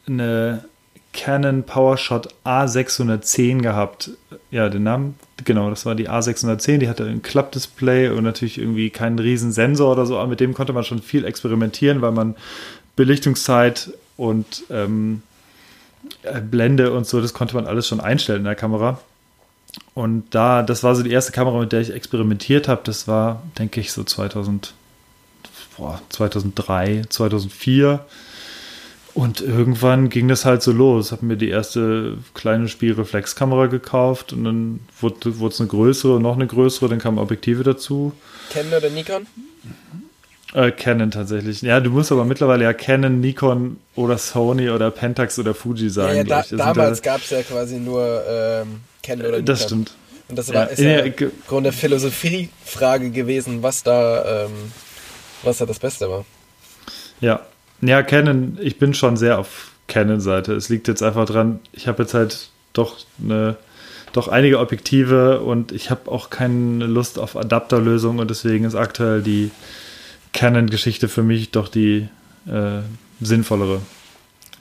[0.09, 0.65] eine
[1.13, 4.11] Canon PowerShot A610 gehabt.
[4.51, 8.91] Ja, den Namen, genau, das war die A610, die hatte ein Klappdisplay und natürlich irgendwie
[8.91, 12.37] keinen riesen Sensor oder so, aber mit dem konnte man schon viel experimentieren, weil man
[12.97, 15.23] Belichtungszeit und ähm,
[16.23, 19.01] äh, Blende und so, das konnte man alles schon einstellen in der Kamera.
[19.95, 22.83] Und da, das war so die erste Kamera, mit der ich experimentiert habe.
[22.85, 24.75] Das war, denke ich, so 2000,
[25.77, 28.05] boah, 2003, 2004
[29.15, 31.13] und irgendwann ging das halt so los.
[31.13, 36.47] Habe mir die erste kleine Spielreflexkamera gekauft und dann wurde es eine größere, noch eine
[36.47, 38.13] größere, dann kamen Objektive dazu.
[38.51, 39.27] Canon oder Nikon?
[40.55, 41.63] Äh, Canon tatsächlich.
[41.63, 46.17] Ja, du musst aber mittlerweile ja Canon, Nikon oder Sony oder Pentax oder Fuji sagen.
[46.17, 49.47] Ja, ja da, damals gab es ja quasi nur ähm, Canon oder Nikon.
[49.47, 49.93] Das stimmt.
[50.29, 51.13] Und das war, ja, ist ja, ja
[51.49, 54.73] Grunde Philosophiefrage gewesen, was da, ähm,
[55.43, 56.25] was da das Beste war.
[57.21, 57.45] Ja,
[57.81, 60.55] ja, Canon, ich bin schon sehr auf Canon-Seite.
[60.55, 63.57] Es liegt jetzt einfach dran, ich habe jetzt halt doch eine,
[64.13, 69.23] doch einige Objektive und ich habe auch keine Lust auf Adapterlösungen und deswegen ist aktuell
[69.23, 69.51] die
[70.33, 72.09] Canon-Geschichte für mich doch die
[72.47, 72.81] äh,
[73.21, 73.81] sinnvollere,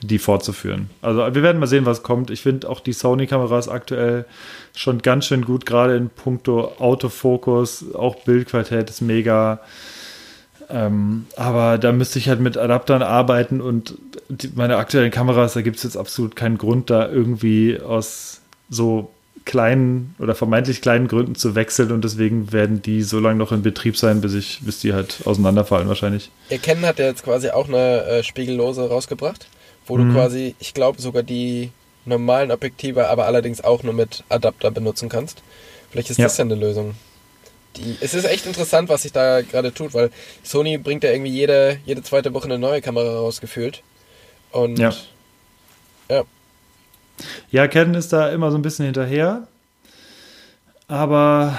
[0.02, 0.90] die fortzuführen.
[1.00, 2.30] Also wir werden mal sehen, was kommt.
[2.30, 4.24] Ich finde auch die Sony-Kamera ist aktuell
[4.74, 9.60] schon ganz schön gut, gerade in puncto Autofokus, auch Bildqualität ist mega.
[10.72, 13.94] Ähm, aber da müsste ich halt mit Adaptern arbeiten und
[14.28, 19.10] die, meine aktuellen Kameras, da gibt es jetzt absolut keinen Grund, da irgendwie aus so
[19.44, 23.62] kleinen oder vermeintlich kleinen Gründen zu wechseln und deswegen werden die so lange noch in
[23.62, 26.30] Betrieb sein, bis ich, bis die halt auseinanderfallen wahrscheinlich.
[26.50, 29.48] Erkennen hat ja jetzt quasi auch eine äh, Spiegellose rausgebracht,
[29.86, 30.08] wo mhm.
[30.08, 31.72] du quasi, ich glaube sogar die
[32.04, 35.42] normalen Objektive, aber allerdings auch nur mit Adapter benutzen kannst.
[35.90, 36.26] Vielleicht ist ja.
[36.26, 36.94] das ja eine Lösung
[37.76, 40.10] die, es ist echt interessant, was sich da gerade tut, weil
[40.42, 43.82] Sony bringt ja irgendwie jede, jede zweite Woche eine neue Kamera rausgefühlt.
[44.50, 44.92] Und ja.
[46.08, 46.24] ja.
[47.50, 49.46] Ja, Canon ist da immer so ein bisschen hinterher.
[50.88, 51.58] Aber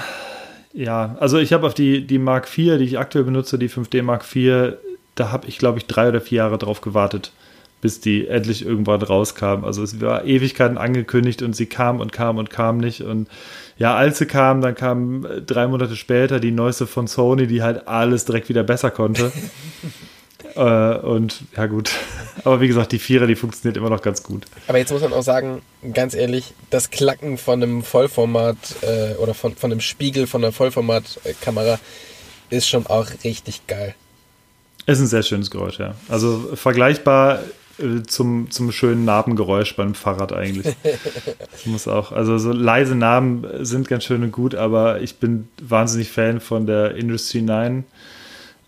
[0.74, 4.02] ja, also ich habe auf die, die Mark IV, die ich aktuell benutze, die 5D
[4.02, 4.74] Mark IV,
[5.14, 7.32] da habe ich, glaube ich, drei oder vier Jahre drauf gewartet,
[7.80, 9.64] bis die endlich irgendwann rauskam.
[9.64, 13.02] Also es war Ewigkeiten angekündigt und sie kam und kam und kam nicht.
[13.02, 13.28] Und
[13.82, 17.64] ja, als sie kam, dann kam äh, drei Monate später die neueste von Sony, die
[17.64, 19.32] halt alles direkt wieder besser konnte.
[20.54, 20.60] äh,
[20.98, 21.90] und ja gut,
[22.44, 24.44] aber wie gesagt, die Vierer, die funktioniert immer noch ganz gut.
[24.68, 25.62] Aber jetzt muss man auch sagen,
[25.94, 30.52] ganz ehrlich, das Klacken von einem Vollformat äh, oder von, von einem Spiegel von einer
[30.52, 31.80] Vollformatkamera
[32.50, 33.96] ist schon auch richtig geil.
[34.86, 35.96] Ist ein sehr schönes Geräusch, ja.
[36.08, 37.40] Also vergleichbar
[37.82, 40.74] äh, zum, zum schönen Narbengeräusch beim Fahrrad eigentlich.
[41.50, 45.48] Das muss auch, also so leise Narben sind ganz schön und gut, aber ich bin
[45.60, 47.84] wahnsinnig Fan von der Industry 9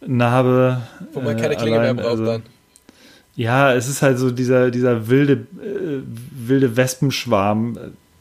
[0.06, 0.82] Narbe.
[1.12, 2.42] Wo man keine Klinge allein, mehr braucht also, dann.
[3.36, 7.78] Ja, es ist halt so dieser, dieser wilde, äh, wilde Wespenschwarm,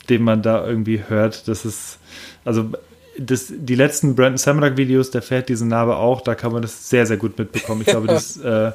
[0.09, 1.47] den man da irgendwie hört.
[1.47, 1.99] Das ist,
[2.45, 2.71] also
[3.17, 6.89] das, die letzten Brandon Samrak Videos, der fährt diese Narbe auch, da kann man das
[6.89, 7.81] sehr, sehr gut mitbekommen.
[7.81, 8.71] Ich glaube, das, äh,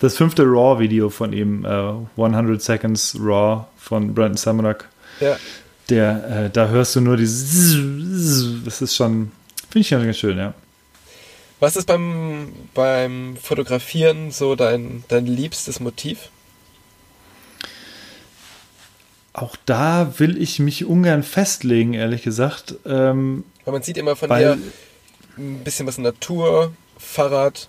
[0.00, 4.88] das fünfte Raw-Video von ihm, äh, 100 Seconds Raw von Brandon Samrak,
[5.20, 5.36] ja.
[5.88, 9.32] der, äh, da hörst du nur dieses, das ist schon,
[9.70, 10.54] finde ich ganz schön, ja.
[11.60, 16.30] Was ist beim, beim Fotografieren so dein, dein liebstes Motiv?
[19.32, 22.74] Auch da will ich mich ungern festlegen, ehrlich gesagt.
[22.84, 24.58] Ähm, Weil man sieht immer von dir
[25.36, 27.68] ein bisschen was Natur, Fahrrad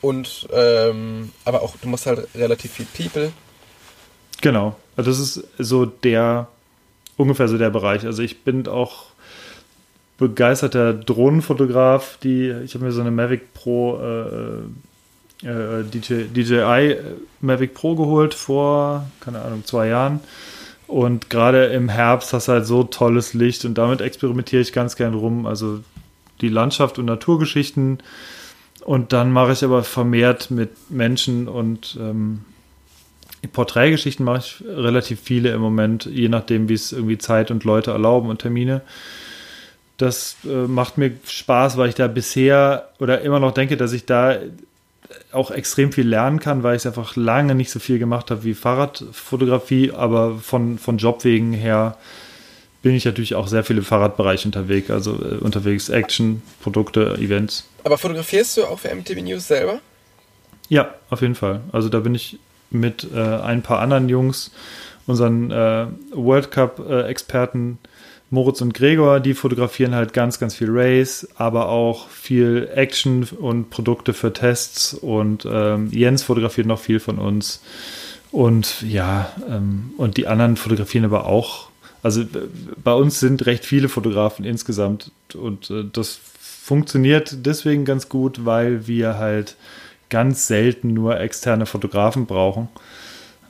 [0.00, 3.32] und ähm, aber auch du machst halt relativ viel People.
[4.40, 6.48] Genau, also das ist so der
[7.16, 8.06] ungefähr so der Bereich.
[8.06, 9.06] Also ich bin auch
[10.18, 16.96] begeisterter Drohnenfotograf, die ich habe mir so eine Mavic Pro äh, äh, DJ, DJI
[17.40, 20.20] Mavic Pro geholt vor keine Ahnung zwei Jahren
[20.90, 24.96] und gerade im Herbst hast du halt so tolles Licht und damit experimentiere ich ganz
[24.96, 25.46] gern rum.
[25.46, 25.80] Also
[26.40, 27.98] die Landschaft und Naturgeschichten.
[28.90, 32.40] Und dann mache ich aber vermehrt mit Menschen und ähm,
[33.52, 37.92] Porträtgeschichten mache ich relativ viele im Moment, je nachdem, wie es irgendwie Zeit und Leute
[37.92, 38.80] erlauben und Termine.
[39.96, 44.06] Das äh, macht mir Spaß, weil ich da bisher oder immer noch denke, dass ich
[44.06, 44.38] da
[45.30, 48.54] auch extrem viel lernen kann, weil ich einfach lange nicht so viel gemacht habe wie
[48.54, 51.96] Fahrradfotografie, aber von, von Jobwegen her
[52.82, 57.68] bin ich natürlich auch sehr viel im Fahrradbereich unterwegs, also äh, unterwegs Action, Produkte, Events.
[57.84, 59.80] Aber fotografierst du auch für MTV News selber?
[60.68, 61.60] Ja, auf jeden Fall.
[61.72, 62.38] Also da bin ich
[62.70, 64.52] mit äh, ein paar anderen Jungs,
[65.06, 67.88] unseren äh, World Cup-Experten, äh,
[68.30, 73.70] Moritz und Gregor, die fotografieren halt ganz, ganz viel Race, aber auch viel Action und
[73.70, 74.94] Produkte für Tests.
[74.94, 77.60] Und ähm, Jens fotografiert noch viel von uns.
[78.30, 81.69] Und ja, ähm, und die anderen fotografieren aber auch.
[82.02, 82.24] Also
[82.82, 85.12] bei uns sind recht viele Fotografen insgesamt.
[85.34, 89.56] Und äh, das funktioniert deswegen ganz gut, weil wir halt
[90.08, 92.68] ganz selten nur externe Fotografen brauchen.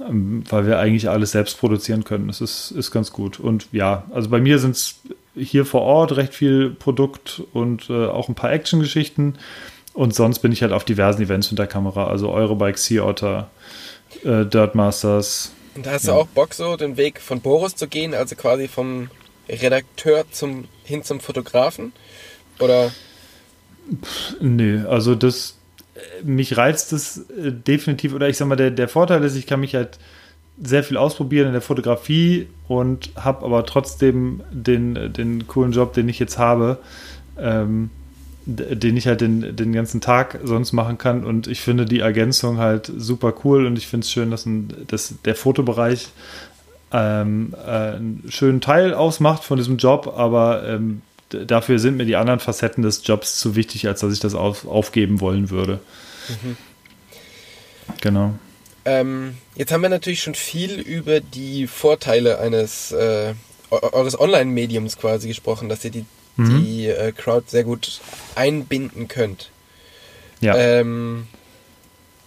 [0.09, 2.29] Ähm, weil wir eigentlich alles selbst produzieren können.
[2.29, 3.39] Das ist, ist ganz gut.
[3.39, 4.97] Und ja, also bei mir sind es
[5.37, 9.35] hier vor Ort recht viel Produkt und äh, auch ein paar Action-Geschichten.
[9.93, 13.51] Und sonst bin ich halt auf diversen Events mit der Kamera, also Eurobike, Sea Otter,
[14.25, 15.53] äh, Dirt Masters.
[15.75, 16.15] Und da hast ja.
[16.15, 19.09] du auch Bock, so den Weg von Boris zu gehen, also quasi vom
[19.49, 21.93] Redakteur zum, hin zum Fotografen?
[22.59, 22.91] Oder?
[24.03, 25.57] Pff, nö, also das,
[26.23, 29.61] mich reizt es äh, definitiv, oder ich sag mal, der, der Vorteil ist, ich kann
[29.61, 29.99] mich halt
[30.63, 36.09] sehr viel ausprobieren in der Fotografie und habe aber trotzdem den, den coolen Job, den
[36.09, 36.79] ich jetzt habe,
[37.39, 37.91] ähm,
[38.57, 41.25] den ich halt den, den ganzen Tag sonst machen kann.
[41.25, 44.73] Und ich finde die Ergänzung halt super cool und ich finde es schön, dass, ein,
[44.89, 46.09] dass der Fotobereich
[46.93, 52.17] ähm, äh, einen schönen Teil ausmacht von diesem Job, aber ähm, dafür sind mir die
[52.17, 55.81] anderen Facetten des Jobs zu wichtig, als dass ich das auf, aufgeben wollen würde.
[56.29, 56.57] Mhm.
[58.01, 58.35] Genau.
[58.85, 63.35] Ähm, jetzt haben wir natürlich schon viel über die Vorteile eines äh,
[63.71, 66.05] eures Online-Mediums quasi gesprochen, dass ihr die,
[66.41, 66.65] mhm.
[66.65, 68.01] die äh, Crowd sehr gut
[68.35, 69.51] einbinden könnt.
[70.41, 70.57] Ja.
[70.57, 71.27] Ähm,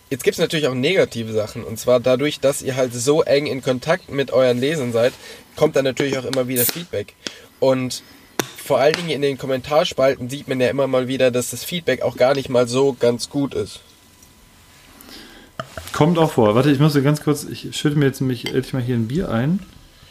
[0.10, 1.64] jetzt gibt es natürlich auch negative Sachen.
[1.64, 5.14] Und zwar dadurch, dass ihr halt so eng in Kontakt mit euren Lesern seid,
[5.56, 7.14] kommt dann natürlich auch immer wieder Feedback.
[7.60, 8.04] Und
[8.64, 12.02] vor allen Dingen in den Kommentarspalten sieht man ja immer mal wieder, dass das Feedback
[12.02, 13.82] auch gar nicht mal so ganz gut ist.
[15.92, 16.56] Kommt auch vor.
[16.56, 19.30] Warte, ich muss ganz kurz, ich schütte mir jetzt nämlich endlich mal hier ein Bier
[19.30, 19.60] ein.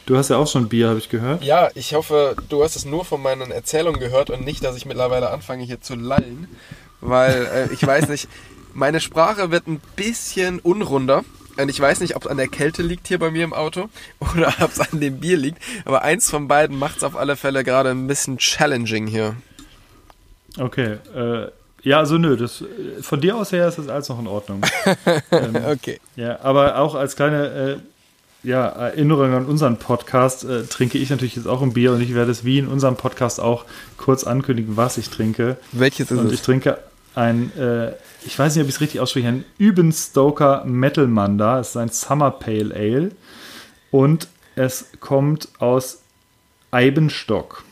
[0.05, 1.43] Du hast ja auch schon Bier, habe ich gehört.
[1.43, 4.85] Ja, ich hoffe, du hast es nur von meinen Erzählungen gehört und nicht, dass ich
[4.85, 6.47] mittlerweile anfange hier zu lallen.
[6.99, 8.27] Weil äh, ich weiß nicht,
[8.73, 11.23] meine Sprache wird ein bisschen unrunder.
[11.55, 13.87] Und ich weiß nicht, ob es an der Kälte liegt hier bei mir im Auto
[14.19, 15.61] oder ob es an dem Bier liegt.
[15.85, 19.35] Aber eins von beiden macht es auf alle Fälle gerade ein bisschen challenging hier.
[20.59, 21.49] Okay, äh,
[21.83, 22.63] Ja, also nö, das,
[23.01, 24.61] von dir aus her ist das alles noch in Ordnung.
[25.31, 25.99] ähm, okay.
[26.15, 27.92] Ja, aber auch als kleine äh,
[28.43, 32.13] ja, Erinnerung an unseren Podcast äh, trinke ich natürlich jetzt auch ein Bier und ich
[32.13, 33.65] werde es wie in unserem Podcast auch
[33.97, 35.57] kurz ankündigen, was ich trinke.
[35.71, 36.33] Welches ist und es?
[36.33, 36.77] ich trinke
[37.15, 37.93] ein, äh,
[38.25, 41.59] ich weiß nicht, ob ich es richtig ausspreche, ein Übenstoker Metal Manda.
[41.59, 43.11] Es ist ein Summer Pale Ale
[43.91, 46.01] und es kommt aus
[46.71, 47.63] Eibenstock.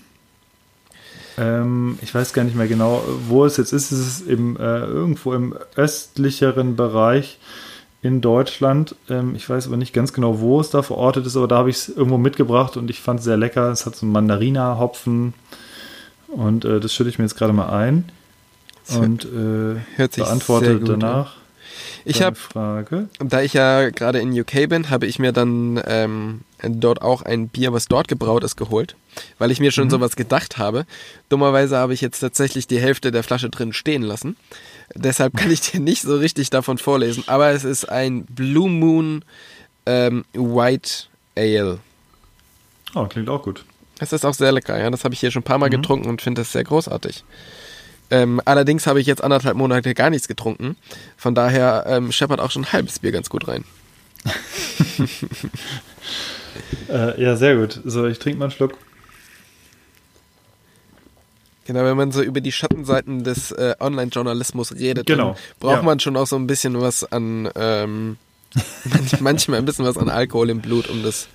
[1.37, 3.91] Ähm, ich weiß gar nicht mehr genau, wo es jetzt ist.
[3.91, 7.39] Es ist im, äh, irgendwo im östlicheren Bereich
[8.01, 8.95] in Deutschland.
[9.09, 11.69] Ähm, ich weiß aber nicht ganz genau, wo es da verortet ist, aber da habe
[11.69, 13.71] ich es irgendwo mitgebracht und ich fand es sehr lecker.
[13.71, 15.33] Es hat so einen Mandarina-Hopfen
[16.27, 18.05] und äh, das schütte ich mir jetzt gerade mal ein
[18.97, 21.27] und äh, Hört sich beantworte gut an.
[22.05, 23.07] Ich habe, Frage.
[23.19, 27.47] da ich ja gerade in UK bin, habe ich mir dann ähm, dort auch ein
[27.47, 28.95] Bier, was dort gebraut ist, geholt,
[29.37, 30.85] weil ich mir schon sowas gedacht habe.
[31.29, 34.35] Dummerweise habe ich jetzt tatsächlich die Hälfte der Flasche drin stehen lassen.
[34.95, 39.23] Deshalb kann ich dir nicht so richtig davon vorlesen, aber es ist ein Blue Moon
[39.85, 41.79] ähm, White Ale.
[42.93, 43.63] Oh, klingt auch gut.
[43.99, 44.89] Das ist auch sehr lecker, ja.
[44.89, 47.23] Das habe ich hier schon ein paar Mal getrunken und finde das sehr großartig.
[48.11, 50.75] Ähm, allerdings habe ich jetzt anderthalb Monate gar nichts getrunken.
[51.17, 53.63] Von daher ähm, scheppert auch schon ein halbes Bier ganz gut rein.
[56.89, 57.79] Äh, ja, sehr gut.
[57.85, 58.73] So, ich trinke mal einen Schluck.
[61.65, 65.81] Genau, wenn man so über die Schattenseiten des äh, Online-Journalismus redet, Genau, braucht ja.
[65.83, 68.17] man schon auch so ein bisschen was an, ähm,
[68.89, 71.27] manch- manchmal ein bisschen was an Alkohol im Blut, um das.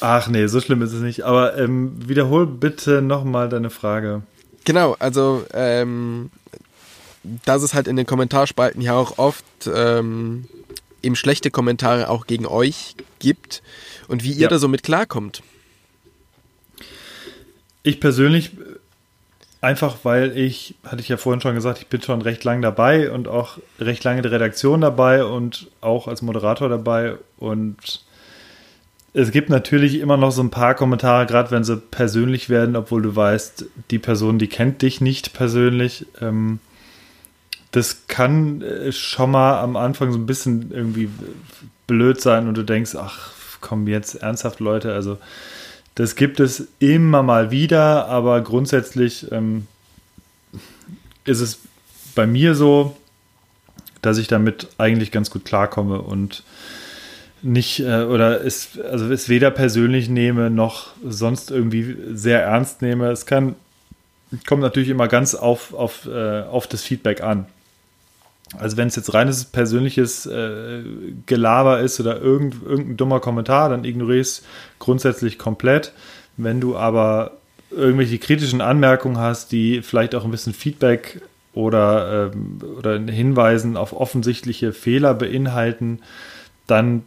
[0.00, 1.22] Ach nee, so schlimm ist es nicht.
[1.22, 4.22] Aber ähm, wiederhol bitte nochmal deine Frage.
[4.64, 6.30] Genau, also ähm,
[7.44, 10.46] dass es halt in den Kommentarspalten ja auch oft ähm,
[11.02, 13.62] eben schlechte Kommentare auch gegen euch gibt
[14.08, 14.48] und wie ihr Ja.
[14.48, 15.42] da so mit klarkommt.
[17.82, 18.50] Ich persönlich,
[19.60, 23.10] einfach weil ich, hatte ich ja vorhin schon gesagt, ich bin schon recht lang dabei
[23.10, 27.16] und auch recht lange in der Redaktion dabei und auch als Moderator dabei.
[27.38, 28.02] Und
[29.18, 33.02] es gibt natürlich immer noch so ein paar Kommentare, gerade wenn sie persönlich werden, obwohl
[33.02, 36.06] du weißt, die Person, die kennt dich nicht persönlich.
[36.20, 36.60] Ähm,
[37.72, 41.08] das kann äh, schon mal am Anfang so ein bisschen irgendwie
[41.88, 45.18] blöd sein und du denkst, ach komm jetzt ernsthaft Leute, also
[45.96, 49.66] das gibt es immer mal wieder, aber grundsätzlich ähm,
[51.24, 51.58] ist es
[52.14, 52.96] bei mir so,
[54.00, 56.44] dass ich damit eigentlich ganz gut klarkomme und
[57.42, 63.10] nicht äh, oder es, also es weder persönlich nehme noch sonst irgendwie sehr ernst nehme.
[63.10, 63.54] Es kann
[64.46, 67.46] kommt natürlich immer ganz auf, auf, äh, auf das Feedback an.
[68.56, 70.82] Also wenn es jetzt reines persönliches äh,
[71.26, 74.42] Gelaber ist oder irgend, irgendein dummer Kommentar, dann ignoriere es
[74.78, 75.92] grundsätzlich komplett.
[76.36, 77.32] Wenn du aber
[77.70, 81.20] irgendwelche kritischen Anmerkungen hast, die vielleicht auch ein bisschen Feedback
[81.52, 86.00] oder, ähm, oder Hinweisen auf offensichtliche Fehler beinhalten,
[86.66, 87.02] dann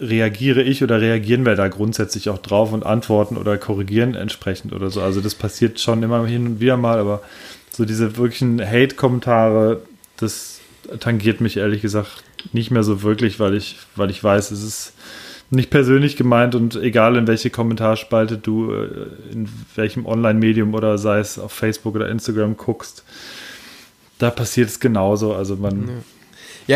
[0.00, 4.90] reagiere ich oder reagieren wir da grundsätzlich auch drauf und antworten oder korrigieren entsprechend oder
[4.90, 5.00] so.
[5.00, 7.22] Also das passiert schon immer hin und wieder mal, aber
[7.70, 9.82] so diese wirklichen Hate-Kommentare,
[10.16, 10.60] das
[11.00, 14.92] tangiert mich ehrlich gesagt nicht mehr so wirklich, weil ich, weil ich weiß, es ist
[15.50, 18.88] nicht persönlich gemeint und egal in welche Kommentarspalte du äh,
[19.32, 23.04] in welchem Online-Medium oder sei es auf Facebook oder Instagram guckst,
[24.18, 25.34] da passiert es genauso.
[25.34, 25.94] Also man, Ja,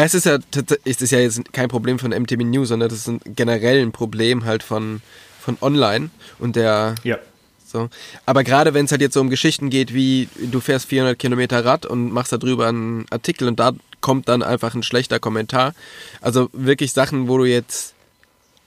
[0.05, 0.38] es ist ja,
[0.85, 3.92] es ist ja jetzt kein Problem von MTV News, sondern das ist ein generell ein
[3.92, 5.01] Problem halt von,
[5.40, 7.18] von online und der, ja.
[7.66, 7.88] so.
[8.27, 11.64] Aber gerade wenn es halt jetzt so um Geschichten geht, wie du fährst 400 Kilometer
[11.64, 15.74] Rad und machst darüber einen Artikel und da kommt dann einfach ein schlechter Kommentar.
[16.20, 17.94] Also wirklich Sachen, wo du jetzt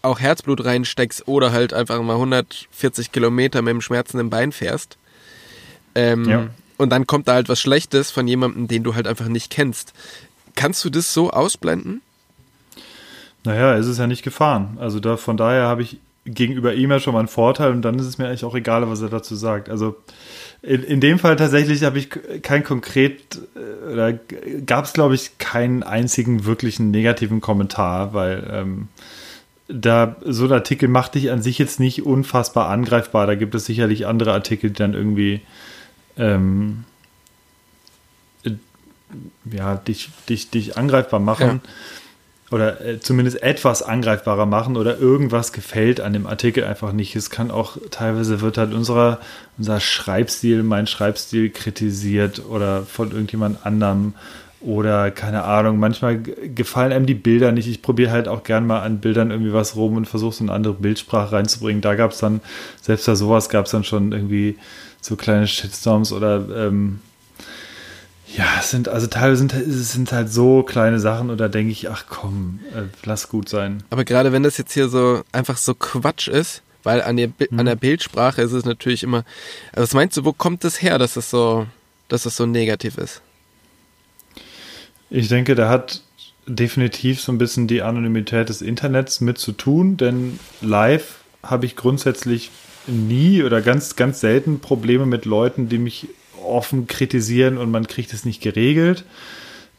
[0.01, 4.97] auch Herzblut reinsteckst oder halt einfach mal 140 Kilometer mit dem schmerzenden Bein fährst.
[5.93, 6.49] Ähm, Ja.
[6.77, 9.93] Und dann kommt da halt was Schlechtes von jemandem, den du halt einfach nicht kennst.
[10.61, 12.03] Kannst du das so ausblenden?
[13.43, 14.77] Naja, es ist ja nicht gefahren.
[14.79, 17.97] Also da, von daher habe ich gegenüber ihm ja schon mal einen Vorteil und dann
[17.97, 19.69] ist es mir eigentlich auch egal, was er dazu sagt.
[19.69, 19.95] Also
[20.61, 22.09] in, in dem Fall tatsächlich habe ich
[22.43, 24.13] kein konkret äh, oder
[24.67, 28.87] gab es, glaube ich, keinen einzigen wirklichen negativen Kommentar, weil ähm,
[29.67, 33.25] da so ein Artikel macht dich an sich jetzt nicht unfassbar angreifbar.
[33.25, 35.41] Da gibt es sicherlich andere Artikel, die dann irgendwie
[36.17, 36.90] ähm, äh,
[39.51, 41.61] ja, dich, dich, dich angreifbar machen
[42.51, 47.15] oder äh, zumindest etwas angreifbarer machen oder irgendwas gefällt an dem Artikel einfach nicht.
[47.15, 49.19] Es kann auch teilweise wird halt unserer,
[49.57, 54.13] unser Schreibstil, mein Schreibstil kritisiert oder von irgendjemand anderem
[54.59, 55.79] oder keine Ahnung.
[55.79, 57.67] Manchmal gefallen einem die Bilder nicht.
[57.67, 60.51] Ich probiere halt auch gern mal an Bildern irgendwie was rum und versuche so eine
[60.51, 61.81] andere Bildsprache reinzubringen.
[61.81, 62.41] Da gab es dann,
[62.81, 64.57] selbst bei sowas gab es dann schon irgendwie
[64.99, 66.99] so kleine Shitstorms oder ähm,
[68.37, 71.71] Ja, es sind also teilweise sind, es sind halt so kleine Sachen und da denke
[71.71, 73.83] ich, ach komm, äh, lass gut sein.
[73.89, 77.59] Aber gerade wenn das jetzt hier so einfach so Quatsch ist, weil an der, hm.
[77.59, 79.25] an der Bildsprache ist es natürlich immer.
[79.73, 81.67] Also was meinst du, wo kommt das her, dass das so,
[82.07, 83.21] dass das so negativ ist?
[85.09, 86.01] Ich denke, da hat
[86.47, 91.75] definitiv so ein bisschen die Anonymität des Internets mit zu tun, denn live habe ich
[91.75, 92.49] grundsätzlich
[92.87, 96.07] nie oder ganz, ganz selten Probleme mit Leuten, die mich
[96.43, 99.05] offen kritisieren und man kriegt es nicht geregelt.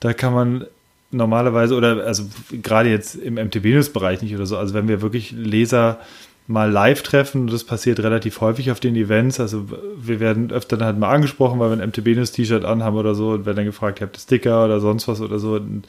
[0.00, 0.66] Da kann man
[1.10, 6.00] normalerweise oder also gerade jetzt im MTB-News-Bereich nicht oder so, also wenn wir wirklich Leser
[6.46, 7.46] mal live treffen.
[7.46, 9.40] Das passiert relativ häufig auf den Events.
[9.40, 12.96] Also wir werden öfter dann halt mal angesprochen, weil wir ein MTB News T-Shirt anhaben
[12.96, 15.54] oder so und werden dann gefragt, habt ihr Sticker oder sonst was oder so.
[15.54, 15.86] Und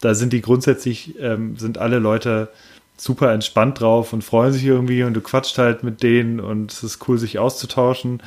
[0.00, 2.48] da sind die grundsätzlich, ähm, sind alle Leute
[2.96, 6.82] super entspannt drauf und freuen sich irgendwie und du quatscht halt mit denen und es
[6.82, 8.22] ist cool, sich auszutauschen.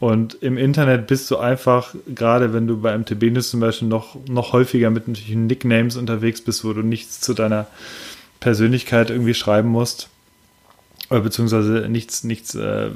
[0.00, 4.16] Und im Internet bist du einfach, gerade wenn du bei MTB News zum Beispiel noch,
[4.28, 7.66] noch häufiger mit natürlichen Nicknames unterwegs bist, wo du nichts zu deiner
[8.38, 10.08] Persönlichkeit irgendwie schreiben musst,
[11.10, 12.90] oder beziehungsweise nichts, nichts äh,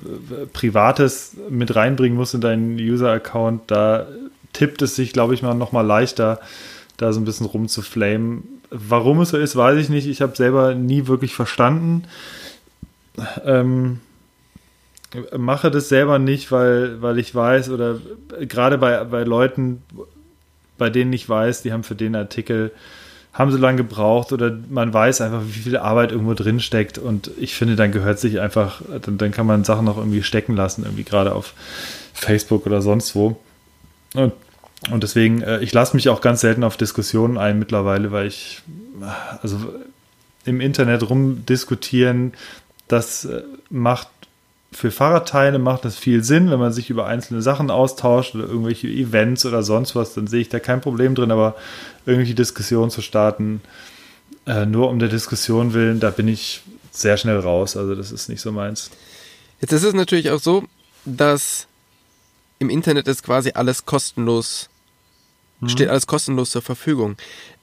[0.52, 4.06] Privates mit reinbringen musst in deinen User-Account, da
[4.52, 6.40] tippt es sich, glaube ich, mal noch mal leichter,
[6.98, 8.42] da so ein bisschen rumzuflamen.
[8.70, 10.06] Warum es so ist, weiß ich nicht.
[10.06, 12.04] Ich habe selber nie wirklich verstanden.
[13.44, 14.00] Ähm,
[15.36, 17.98] mache das selber nicht, weil, weil ich weiß, oder
[18.40, 19.82] gerade bei, bei Leuten,
[20.78, 22.72] bei denen ich weiß, die haben für den Artikel
[23.32, 27.30] haben so lange gebraucht oder man weiß einfach, wie viel Arbeit irgendwo drin steckt und
[27.38, 30.84] ich finde, dann gehört sich einfach, dann, dann kann man Sachen noch irgendwie stecken lassen,
[30.84, 31.54] irgendwie gerade auf
[32.12, 33.40] Facebook oder sonst wo.
[34.14, 34.34] Und,
[34.90, 38.62] und deswegen, äh, ich lasse mich auch ganz selten auf Diskussionen ein mittlerweile, weil ich,
[39.40, 39.56] also
[40.44, 42.34] im Internet rumdiskutieren,
[42.86, 44.08] das äh, macht
[44.72, 48.88] für Fahrradteile macht das viel Sinn, wenn man sich über einzelne Sachen austauscht oder irgendwelche
[48.88, 51.56] Events oder sonst was, dann sehe ich da kein Problem drin, aber
[52.06, 53.60] irgendwelche Diskussionen zu starten,
[54.46, 57.76] äh, nur um der Diskussion willen, da bin ich sehr schnell raus.
[57.76, 58.90] Also das ist nicht so meins.
[59.60, 60.64] Jetzt ist es natürlich auch so,
[61.04, 61.66] dass
[62.58, 64.68] im Internet ist quasi alles kostenlos,
[65.60, 65.68] mhm.
[65.68, 67.16] steht alles kostenlos zur Verfügung.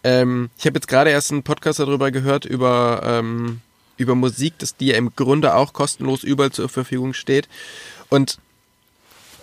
[0.03, 3.62] Ähm, ich habe jetzt gerade erst einen Podcast darüber gehört, über ähm,
[4.00, 7.47] über Musik, dass die ja im Grunde auch kostenlos überall zur Verfügung steht.
[8.10, 8.39] Und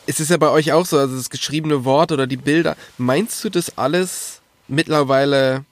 [0.07, 2.77] es ist ja bei euch auch so, also das geschriebene Wort oder die Bilder.
[2.99, 5.65] Meinst du das alles mittlerweile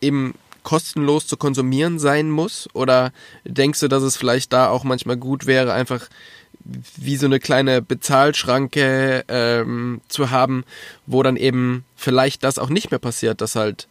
[0.00, 2.68] eben kostenlos zu konsumieren sein muss?
[2.74, 3.12] Oder
[3.44, 6.08] denkst du, dass es vielleicht da auch manchmal gut wäre, einfach
[6.96, 10.64] wie so eine kleine Bezahlschranke ähm, zu haben,
[11.06, 13.88] wo dann eben vielleicht das auch nicht mehr passiert, dass halt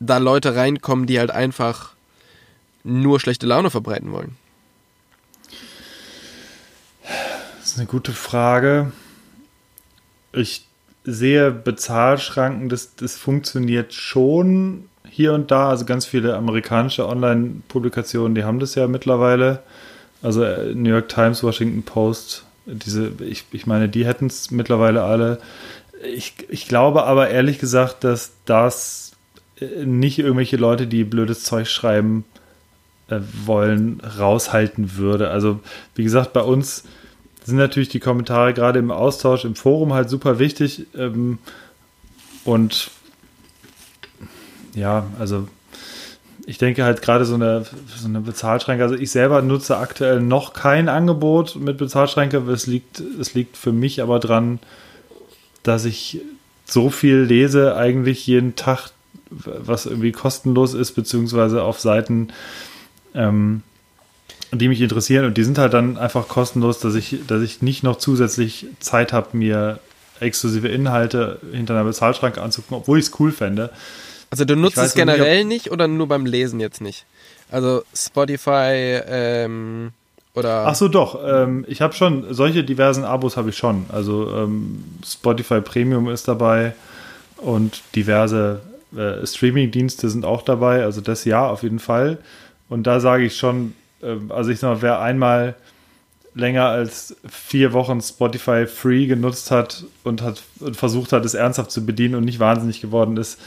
[0.00, 1.95] da Leute reinkommen, die halt einfach
[2.86, 4.36] nur schlechte Laune verbreiten wollen?
[7.58, 8.92] Das ist eine gute Frage.
[10.32, 10.66] Ich
[11.04, 15.68] sehe Bezahlschranken, das, das funktioniert schon hier und da.
[15.68, 19.62] Also ganz viele amerikanische Online-Publikationen, die haben das ja mittlerweile.
[20.22, 25.02] Also äh, New York Times, Washington Post, diese, ich, ich meine, die hätten es mittlerweile
[25.04, 25.38] alle.
[26.14, 29.12] Ich, ich glaube aber ehrlich gesagt, dass das
[29.60, 32.24] äh, nicht irgendwelche Leute, die blödes Zeug schreiben,
[33.08, 35.30] äh, wollen, raushalten würde.
[35.30, 35.60] Also,
[35.94, 36.84] wie gesagt, bei uns
[37.44, 40.86] sind natürlich die Kommentare gerade im Austausch im Forum halt super wichtig.
[40.96, 41.38] Ähm,
[42.44, 42.90] und
[44.74, 45.48] ja, also
[46.46, 47.64] ich denke halt gerade so eine,
[47.96, 52.38] so eine Bezahlschränke, also ich selber nutze aktuell noch kein Angebot mit Bezahlschränke.
[52.50, 54.60] Es liegt, es liegt für mich aber dran,
[55.64, 56.20] dass ich
[56.64, 58.90] so viel lese, eigentlich jeden Tag,
[59.30, 62.28] was irgendwie kostenlos ist, beziehungsweise auf Seiten,
[63.16, 63.62] ähm,
[64.52, 67.82] die mich interessieren und die sind halt dann einfach kostenlos, dass ich, dass ich nicht
[67.82, 69.80] noch zusätzlich Zeit habe, mir
[70.20, 73.70] exklusive Inhalte hinter einer Bezahlschranke anzugucken, obwohl ich es cool fände.
[74.30, 77.04] Also du nutzt es generell nicht, nicht, oder nur beim Lesen jetzt nicht?
[77.50, 79.92] Also Spotify ähm,
[80.34, 80.66] oder.
[80.66, 81.20] Ach so, doch.
[81.24, 83.86] Ähm, ich habe schon solche diversen Abos habe ich schon.
[83.88, 86.74] Also ähm, Spotify Premium ist dabei
[87.36, 88.60] und diverse
[88.96, 90.82] äh, Streaming-Dienste sind auch dabei.
[90.82, 92.18] Also das ja auf jeden Fall.
[92.68, 95.54] Und da sage ich schon, äh, also ich sag mal, wer einmal
[96.34, 101.70] länger als vier Wochen Spotify Free genutzt hat und hat und versucht hat, es ernsthaft
[101.70, 103.40] zu bedienen und nicht wahnsinnig geworden ist,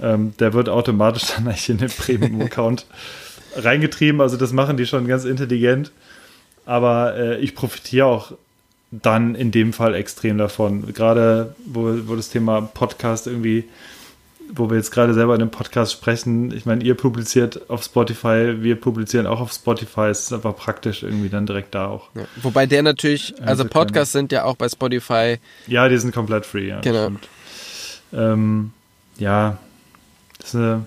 [0.00, 2.86] ähm, der wird automatisch dann eigentlich in den Premium-Account
[3.56, 4.20] reingetrieben.
[4.20, 5.90] Also das machen die schon ganz intelligent.
[6.64, 8.32] Aber äh, ich profitiere auch
[8.90, 10.92] dann in dem Fall extrem davon.
[10.92, 13.64] Gerade wo, wo das Thema Podcast irgendwie
[14.52, 18.62] wo wir jetzt gerade selber in dem Podcast sprechen, ich meine, ihr publiziert auf Spotify,
[18.62, 22.08] wir publizieren auch auf Spotify, es ist einfach praktisch irgendwie dann direkt da auch.
[22.14, 22.22] Ja.
[22.42, 25.38] Wobei der natürlich, also Podcasts sind ja auch bei Spotify.
[25.66, 26.80] Ja, die sind komplett free, ja.
[26.80, 27.10] Genau.
[28.12, 28.72] Ähm,
[29.18, 29.58] ja,
[30.38, 30.86] das ist eine,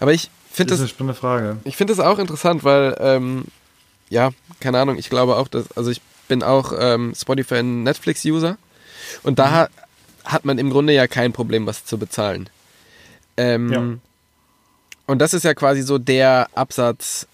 [0.00, 1.56] Aber ich finde das das, ist eine spannende Frage.
[1.64, 3.44] ich finde das auch interessant, weil, ähm,
[4.10, 4.30] ja,
[4.60, 8.58] keine Ahnung, ich glaube auch, dass, also ich bin auch ähm, Spotify Netflix-User
[9.22, 9.68] und da ha
[10.28, 12.50] hat man im Grunde ja kein Problem, was zu bezahlen.
[13.36, 13.84] Ähm, Ja.
[15.06, 17.26] Und das ist ja quasi so der Absatz.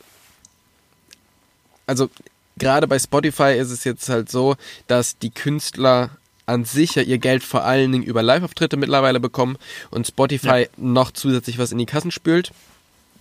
[1.86, 2.08] Also
[2.56, 4.54] gerade bei Spotify ist es jetzt halt so,
[4.86, 6.10] dass die Künstler
[6.46, 9.58] an sich ja ihr Geld vor allen Dingen über Live-Auftritte mittlerweile bekommen
[9.90, 12.52] und Spotify noch zusätzlich was in die Kassen spült.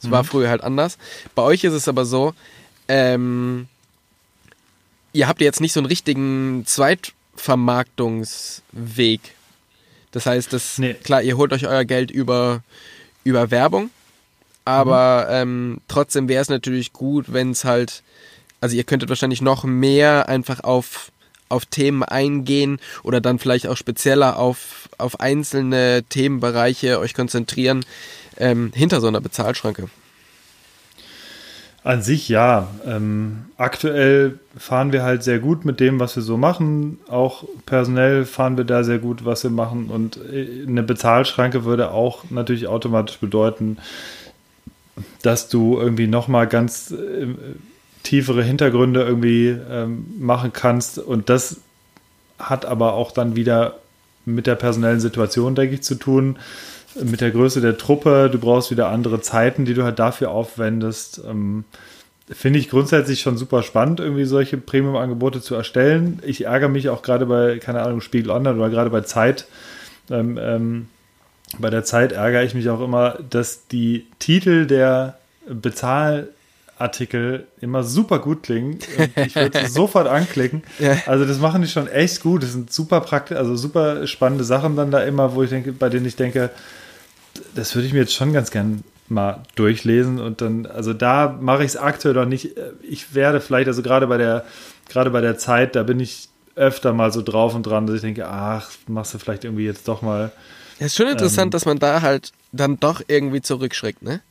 [0.01, 0.99] Das war früher halt anders.
[1.33, 2.35] Bei euch ist es aber so,
[2.89, 3.67] ähm,
[5.13, 9.21] ihr habt jetzt nicht so einen richtigen Zweitvermarktungsweg.
[10.13, 10.93] Das heißt, das, Nee.
[10.93, 12.61] klar, ihr holt euch euer Geld über,
[13.25, 13.89] über Werbung,
[14.63, 18.03] aber ähm, trotzdem wäre es natürlich gut, wenn es halt,
[18.61, 21.11] also ihr könntet wahrscheinlich noch mehr einfach auf,
[21.49, 27.85] auf Themen eingehen oder dann vielleicht auch spezieller auf, auf einzelne Themenbereiche euch konzentrieren
[28.37, 29.89] ähm, hinter so einer Bezahlschranke.
[31.83, 32.67] An sich ja.
[32.85, 36.99] Ähm, aktuell fahren wir halt sehr gut mit dem, was wir so machen.
[37.09, 39.89] Auch personell fahren wir da sehr gut, was wir machen.
[39.89, 43.77] Und äh, eine Bezahlschranke würde auch natürlich automatisch bedeuten,
[45.23, 47.27] dass du irgendwie nochmal ganz äh,
[48.03, 50.99] tiefere Hintergründe irgendwie ähm, machen kannst.
[50.99, 51.57] Und das
[52.39, 53.79] hat aber auch dann wieder
[54.25, 56.37] mit der personellen Situation, denke ich, zu tun.
[57.01, 61.21] Mit der Größe der Truppe, du brauchst wieder andere Zeiten, die du halt dafür aufwendest.
[61.27, 61.65] Ähm,
[62.29, 66.19] Finde ich grundsätzlich schon super spannend, irgendwie solche Premium-Angebote zu erstellen.
[66.25, 69.45] Ich ärgere mich auch gerade bei, keine Ahnung, Spiegel Online oder gerade bei Zeit.
[70.09, 70.87] Ähm, ähm,
[71.59, 75.17] bei der Zeit ärgere ich mich auch immer, dass die Titel der
[75.47, 78.79] Bezahlartikel immer super gut klingen.
[79.15, 80.63] Ich würde sofort anklicken.
[80.79, 80.97] Ja.
[81.05, 82.43] Also das machen die schon echt gut.
[82.43, 85.89] Das sind super praktisch, also super spannende Sachen dann da immer, wo ich denke, bei
[85.89, 86.49] denen ich denke,
[87.55, 91.63] das würde ich mir jetzt schon ganz gern mal durchlesen und dann, also da mache
[91.63, 92.51] ich es aktuell noch nicht.
[92.81, 94.45] Ich werde vielleicht, also gerade bei der,
[94.89, 98.01] gerade bei der Zeit, da bin ich öfter mal so drauf und dran, dass ich
[98.01, 100.31] denke, ach, machst du vielleicht irgendwie jetzt doch mal.
[100.79, 101.51] Ja, ist schon interessant, Ähm.
[101.51, 104.21] dass man da halt dann doch irgendwie zurückschreckt, ne?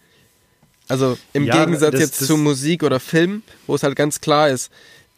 [0.88, 4.20] Also im Ja, Gegensatz das- jetzt das- zu Musik oder Film, wo es halt ganz
[4.20, 4.70] klar ist.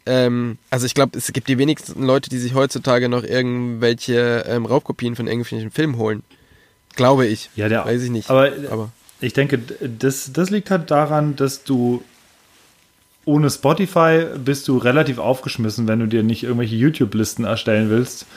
[0.05, 4.65] Ähm, also ich glaube, es gibt die wenigsten Leute, die sich heutzutage noch irgendwelche ähm,
[4.65, 6.23] Raubkopien von irgendwelchen Filmen holen.
[6.95, 7.49] Glaube ich.
[7.55, 8.29] Ja, der, Weiß ich nicht.
[8.29, 8.89] Aber, Aber
[9.21, 12.03] ich denke, das, das liegt halt daran, dass du
[13.25, 18.27] ohne Spotify bist du relativ aufgeschmissen, wenn du dir nicht irgendwelche YouTube-Listen erstellen willst,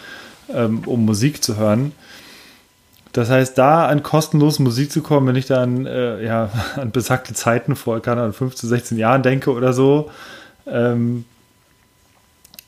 [0.53, 1.93] ähm, um Musik zu hören.
[3.13, 7.35] Das heißt, da an kostenlose Musik zu kommen, wenn ich dann äh, ja, an besagte
[7.35, 10.11] Zeiten vor, keine Ahnung, 15, 16 Jahren denke oder so,
[10.67, 11.25] ähm,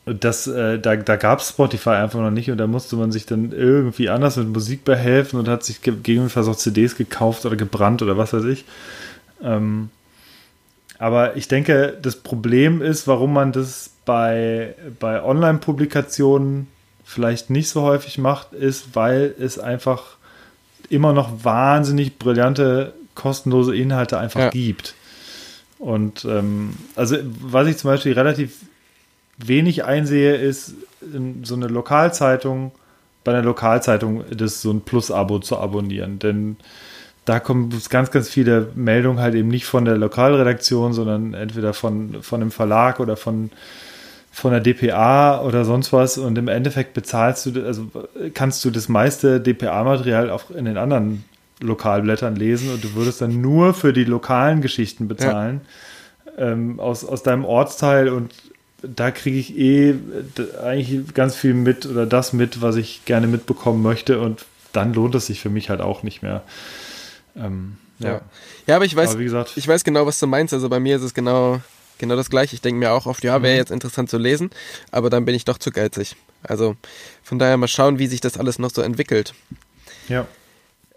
[0.07, 3.26] das, äh, da, da gab es Spotify einfach noch nicht und da musste man sich
[3.26, 7.57] dann irgendwie anders mit Musik behelfen und hat sich ge- gegebenenfalls auch CDs gekauft oder
[7.57, 8.64] gebrannt oder was weiß ich.
[9.42, 9.90] Ähm,
[10.98, 16.66] aber ich denke, das Problem ist, warum man das bei, bei Online-Publikationen
[17.05, 20.16] vielleicht nicht so häufig macht, ist, weil es einfach
[20.88, 24.51] immer noch wahnsinnig brillante, kostenlose Inhalte einfach Ja.
[24.51, 24.94] gibt.
[25.78, 28.57] Und ähm, also was ich zum Beispiel relativ
[29.47, 32.72] wenig einsehe, ist in so eine Lokalzeitung,
[33.24, 36.18] bei einer Lokalzeitung das so ein Plus-Abo zu abonnieren.
[36.18, 36.57] Denn
[37.24, 42.22] da kommen ganz, ganz viele Meldungen halt eben nicht von der Lokalredaktion, sondern entweder von,
[42.22, 43.51] von einem Verlag oder von,
[44.32, 46.18] von der DPA oder sonst was.
[46.18, 47.86] Und im Endeffekt bezahlst du, also
[48.34, 51.24] kannst du das meiste DPA-Material auch in den anderen
[51.61, 55.61] Lokalblättern lesen und du würdest dann nur für die lokalen Geschichten bezahlen
[56.38, 58.32] ähm, aus, aus deinem Ortsteil und
[58.83, 63.26] da kriege ich eh d- eigentlich ganz viel mit oder das mit, was ich gerne
[63.26, 66.43] mitbekommen möchte und dann lohnt es sich für mich halt auch nicht mehr.
[67.37, 68.09] Ähm, ja.
[68.09, 68.20] ja.
[68.66, 70.55] Ja, aber ich weiß, Aber gesagt, ich weiß genau, was du meinst.
[70.55, 71.61] Also bei mir ist es genau,
[71.99, 72.55] genau das gleiche.
[72.55, 73.43] Ich denke mir auch oft, ja, Mhm.
[73.43, 74.51] wäre jetzt interessant zu lesen,
[74.93, 76.14] aber dann bin ich doch zu geizig.
[76.43, 76.76] Also
[77.22, 79.35] von daher mal schauen, wie sich das alles noch so entwickelt.
[80.09, 80.26] ja.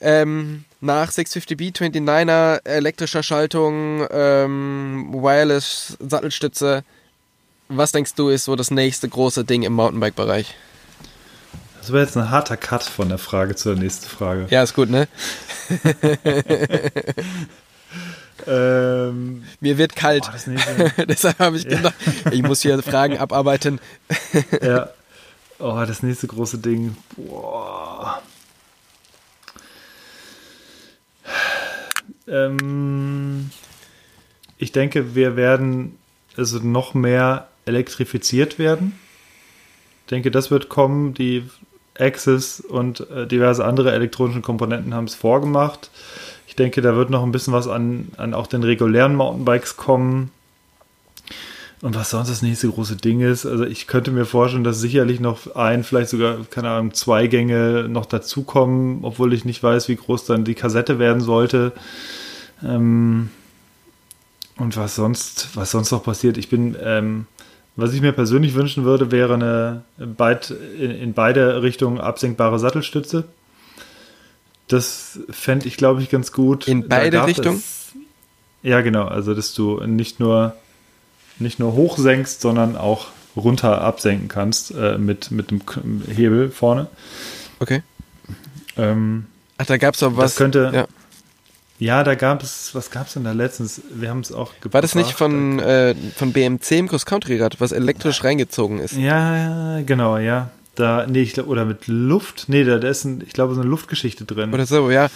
[0.05, 6.83] Ähm, nach 650B, 29er, elektrischer Schaltung, ähm, Wireless, Sattelstütze.
[7.69, 10.55] Was denkst du ist so das nächste große Ding im Mountainbike-Bereich?
[11.79, 14.47] Das wäre jetzt ein harter Cut von der Frage zur nächsten Frage.
[14.49, 15.07] Ja, ist gut, ne?
[18.47, 20.29] Ähm, Mir wird kalt.
[20.47, 21.95] nächste, Deshalb habe ich gedacht,
[22.31, 23.79] ich muss hier Fragen abarbeiten.
[24.61, 24.89] ja.
[25.59, 26.97] Oh, das nächste große Ding.
[27.15, 28.21] Boah.
[32.27, 33.51] Ähm,
[34.57, 35.97] ich denke, wir werden
[36.35, 38.99] also noch mehr elektrifiziert werden.
[40.05, 41.13] Ich denke, das wird kommen.
[41.13, 41.43] Die
[41.97, 45.91] Axis und äh, diverse andere elektronische Komponenten haben es vorgemacht.
[46.47, 50.31] Ich denke, da wird noch ein bisschen was an, an auch den regulären Mountainbikes kommen.
[51.81, 55.19] Und was sonst das nächste große Ding ist, also ich könnte mir vorstellen, dass sicherlich
[55.19, 59.97] noch ein, vielleicht sogar, keine Ahnung, zwei Gänge noch dazukommen, obwohl ich nicht weiß, wie
[59.97, 61.73] groß dann die Kassette werden sollte.
[62.63, 63.29] Ähm
[64.57, 67.25] und was sonst, was sonst noch passiert, ich bin, ähm,
[67.75, 73.25] was ich mir persönlich wünschen würde, wäre eine beid, in, in beide Richtungen absenkbare Sattelstütze.
[74.67, 76.67] Das fände ich, glaube ich, ganz gut.
[76.67, 77.61] In beide Richtungen?
[78.61, 79.05] Ja, genau.
[79.05, 80.55] Also, dass du nicht nur
[81.39, 85.61] nicht nur hochsenkst, sondern auch runter absenken kannst äh, mit, mit dem
[86.07, 86.87] Hebel vorne.
[87.59, 87.81] Okay.
[88.77, 89.25] Ähm,
[89.57, 90.31] Ach, da gab es auch was.
[90.31, 90.71] Das könnte.
[90.73, 90.87] Ja.
[91.79, 93.81] Ja da gab es, was gab es denn da letztens?
[93.93, 94.73] Wir haben es auch gebracht.
[94.73, 98.93] War das nicht von, äh, von BMC im Cross-Country-Rad, was elektrisch reingezogen ist?
[98.93, 100.49] Ja, genau, ja.
[100.75, 102.45] Da, nee, ich oder mit Luft.
[102.47, 104.53] Nee, da, da ist ein, ich glaube, so eine Luftgeschichte drin.
[104.53, 105.09] Oder so, ja.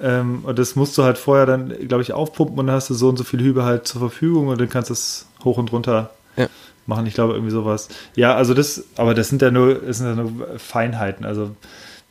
[0.00, 2.94] Ähm, und das musst du halt vorher dann, glaube ich, aufpumpen und dann hast du
[2.94, 5.72] so und so viel Hübe halt zur Verfügung und dann kannst du es hoch und
[5.72, 6.48] runter ja.
[6.86, 7.06] machen.
[7.06, 7.88] Ich glaube, irgendwie sowas.
[8.14, 11.24] Ja, also das, aber das sind ja nur, das sind ja nur Feinheiten.
[11.24, 11.54] Also,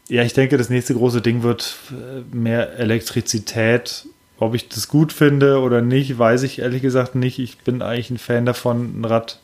[0.07, 4.07] ja, ich denke, das nächste große Ding wird äh, mehr Elektrizität.
[4.37, 7.39] Ob ich das gut finde oder nicht, weiß ich ehrlich gesagt nicht.
[7.39, 9.39] Ich bin eigentlich ein Fan davon, ein Rad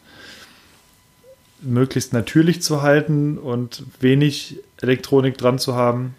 [1.62, 6.16] möglichst natürlich zu halten und wenig Elektronik dran zu haben.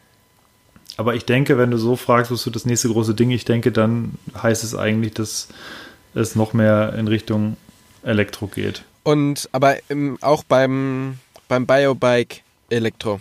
[0.96, 3.72] Aber ich denke, wenn du so fragst, was du das nächste große Ding, ich denke,
[3.72, 5.48] dann heißt es eigentlich, dass
[6.14, 7.56] es noch mehr in Richtung
[8.02, 8.84] Elektro geht.
[9.02, 11.18] Und aber im, auch beim,
[11.48, 13.20] beim Biobike Elektro.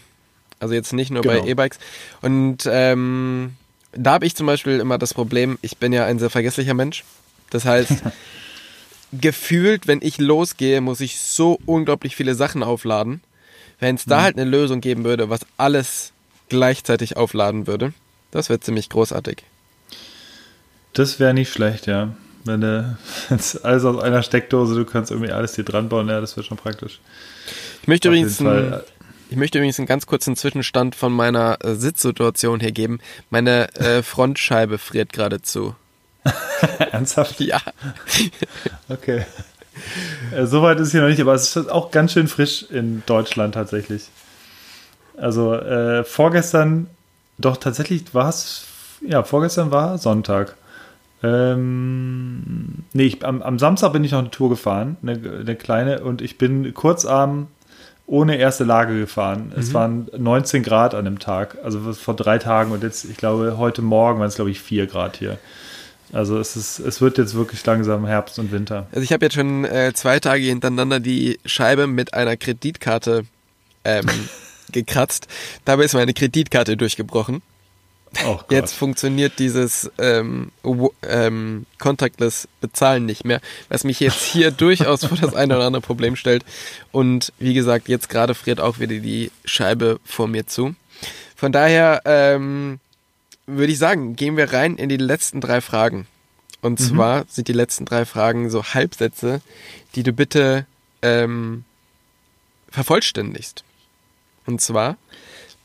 [0.60, 1.42] Also jetzt nicht nur genau.
[1.42, 1.80] bei E-Bikes.
[2.22, 3.56] Und ähm,
[3.94, 7.04] da habe ich zum Beispiel immer das Problem, ich bin ja ein sehr vergesslicher Mensch.
[7.50, 7.94] Das heißt,
[9.14, 13.22] gefühlt, wenn ich losgehe, muss ich so unglaublich viele Sachen aufladen.
[13.80, 14.24] Wenn es da mhm.
[14.24, 16.12] halt eine Lösung geben würde, was alles
[16.50, 17.94] gleichzeitig aufladen würde,
[18.32, 19.44] das wäre ziemlich großartig.
[20.94, 22.14] Das wäre nicht schlecht, ja.
[22.44, 22.98] Wenn du
[23.64, 26.58] alles aus einer Steckdose, du kannst irgendwie alles hier dran bauen, ja, das wäre schon
[26.58, 27.00] praktisch.
[27.82, 28.80] Ich möchte Auf übrigens äh,
[29.30, 33.00] ich möchte übrigens einen ganz kurzen Zwischenstand von meiner äh, Sitzsituation hier geben.
[33.30, 35.76] Meine äh, Frontscheibe friert geradezu.
[36.92, 37.40] Ernsthaft?
[37.40, 37.62] Ja.
[38.90, 39.26] okay.
[40.36, 43.54] Äh, Soweit ist hier noch nicht, aber es ist auch ganz schön frisch in Deutschland
[43.54, 44.10] tatsächlich.
[45.16, 46.88] Also äh, vorgestern,
[47.38, 48.66] doch tatsächlich war es,
[49.06, 50.56] ja, vorgestern war Sonntag.
[51.22, 56.02] Ähm, nee, ich, am, am, Samstag bin ich noch eine Tour gefahren, eine, eine, kleine,
[56.02, 57.48] und ich bin kurzarm
[58.10, 59.52] ohne erste Lage gefahren.
[59.54, 59.60] Mhm.
[59.60, 63.58] Es waren 19 Grad an dem Tag, also vor drei Tagen und jetzt, ich glaube,
[63.58, 65.38] heute Morgen waren es, glaube ich, 4 Grad hier.
[66.12, 68.88] Also es, ist, es wird jetzt wirklich langsam Herbst und Winter.
[68.92, 73.26] Also ich habe jetzt schon äh, zwei Tage hintereinander die Scheibe mit einer Kreditkarte
[73.84, 74.08] ähm,
[74.72, 75.28] gekratzt.
[75.66, 77.44] Dabei ist meine Kreditkarte durchgebrochen.
[78.26, 80.52] Oh Jetzt funktioniert dieses ähm,
[81.08, 85.82] ähm, Contactless Bezahlen nicht mehr, was mich jetzt hier durchaus vor das eine oder andere
[85.82, 86.44] Problem stellt.
[86.92, 90.76] Und wie gesagt, jetzt gerade friert auch wieder die Scheibe vor mir zu.
[91.36, 92.80] Von daher ähm,
[93.46, 96.08] würde ich sagen, gehen wir rein in die letzten drei Fragen.
[96.62, 96.84] Und mhm.
[96.84, 99.42] zwar sind die letzten drei Fragen so Halbsätze,
[99.96, 100.66] die du bitte
[101.02, 101.64] ähm,
[102.70, 103.64] vervollständigst.
[104.46, 104.98] Und zwar,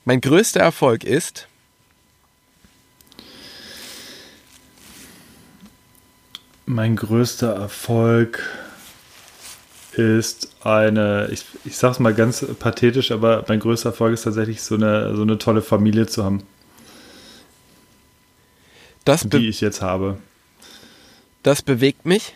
[0.04, 1.48] mein größter Erfolg ist.
[6.66, 8.42] Mein größter Erfolg
[9.92, 14.74] ist eine, ich, ich sag's mal ganz pathetisch, aber mein größter Erfolg ist tatsächlich so
[14.74, 16.42] eine, so eine tolle Familie zu haben.
[19.38, 20.18] die ich jetzt habe.
[21.42, 22.34] Das bewegt mich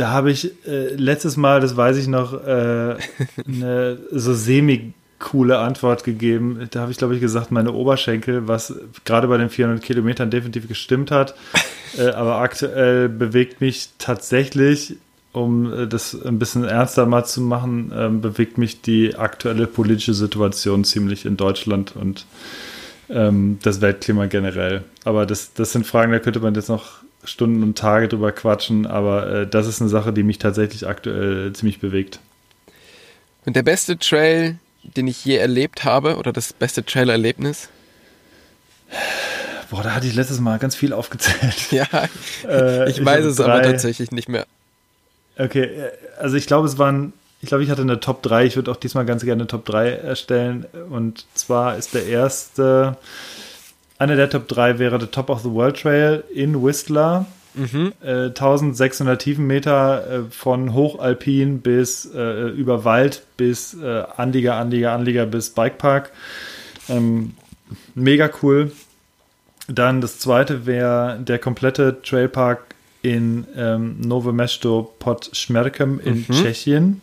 [0.00, 2.96] da habe ich äh, letztes Mal, das weiß ich noch, äh,
[3.46, 6.66] eine so semi coole Antwort gegeben.
[6.72, 10.66] Da habe ich, glaube ich, gesagt, meine Oberschenkel, was gerade bei den 400 Kilometern definitiv
[10.66, 11.34] gestimmt hat.
[11.98, 14.94] Äh, aber aktuell bewegt mich tatsächlich,
[15.32, 20.14] um äh, das ein bisschen ernster mal zu machen, äh, bewegt mich die aktuelle politische
[20.14, 22.26] Situation ziemlich in Deutschland und
[23.08, 24.84] ähm, das Weltklima generell.
[25.02, 28.86] Aber das, das sind Fragen, da könnte man jetzt noch Stunden und Tage drüber quatschen,
[28.86, 32.20] aber äh, das ist eine Sache, die mich tatsächlich aktuell ziemlich bewegt.
[33.46, 37.68] Und der beste Trail, den ich je erlebt habe, oder das beste Trail-Erlebnis?
[39.70, 41.54] Boah, da hatte ich letztes Mal ganz viel aufgezählt.
[41.70, 41.86] Ja,
[42.48, 43.52] äh, ich weiß ich es drei.
[43.52, 44.46] aber tatsächlich nicht mehr.
[45.38, 48.44] Okay, äh, also ich glaube, es waren, ich glaube, ich hatte eine Top 3.
[48.46, 50.66] Ich würde auch diesmal ganz gerne eine Top 3 erstellen.
[50.90, 52.96] Und zwar ist der erste
[54.00, 57.26] einer der Top 3 wäre der Top of the World Trail in Whistler.
[57.54, 57.92] Mhm.
[58.02, 65.26] Äh, 1600 Tiefenmeter äh, von Hochalpin bis äh, über Wald bis äh, Anlieger, Anlieger, Anlieger
[65.26, 66.12] bis Bikepark.
[66.88, 67.34] Ähm,
[67.94, 68.72] mega cool.
[69.68, 76.32] Dann das zweite wäre der komplette Trailpark in ähm, Novo Mesto pod Schmerkem in mhm.
[76.32, 77.00] Tschechien.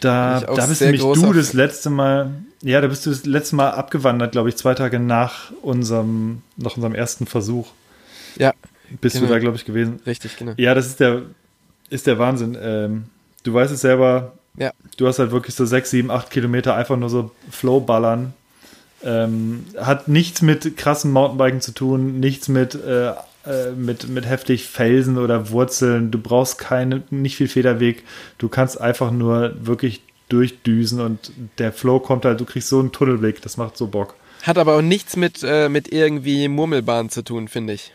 [0.00, 2.30] Da, da bist nämlich du das letzte Mal,
[2.62, 6.76] ja, da bist du das letzte Mal abgewandert, glaube ich, zwei Tage nach unserem, nach
[6.76, 7.68] unserem ersten Versuch.
[8.36, 8.52] Ja.
[9.00, 9.28] Bist genau.
[9.28, 10.00] du da, glaube ich, gewesen.
[10.06, 10.52] Richtig, genau.
[10.56, 11.22] Ja, das ist der,
[11.90, 12.56] ist der Wahnsinn.
[12.60, 13.04] Ähm,
[13.42, 14.72] du weißt es selber, ja.
[14.96, 18.32] du hast halt wirklich so sechs, sieben, acht Kilometer einfach nur so Flow-Ballern.
[19.02, 24.66] Ähm, hat nichts mit krassen Mountainbiken zu tun, nichts mit, äh, äh, mit, mit heftig
[24.66, 26.10] Felsen oder Wurzeln.
[26.10, 28.02] Du brauchst keine, nicht viel Federweg.
[28.38, 32.92] Du kannst einfach nur wirklich durchdüsen und der Flow kommt halt, du kriegst so einen
[32.92, 34.14] Tunnelblick, das macht so Bock.
[34.42, 37.92] Hat aber auch nichts mit, äh, mit irgendwie Murmelbahn zu tun, finde ich.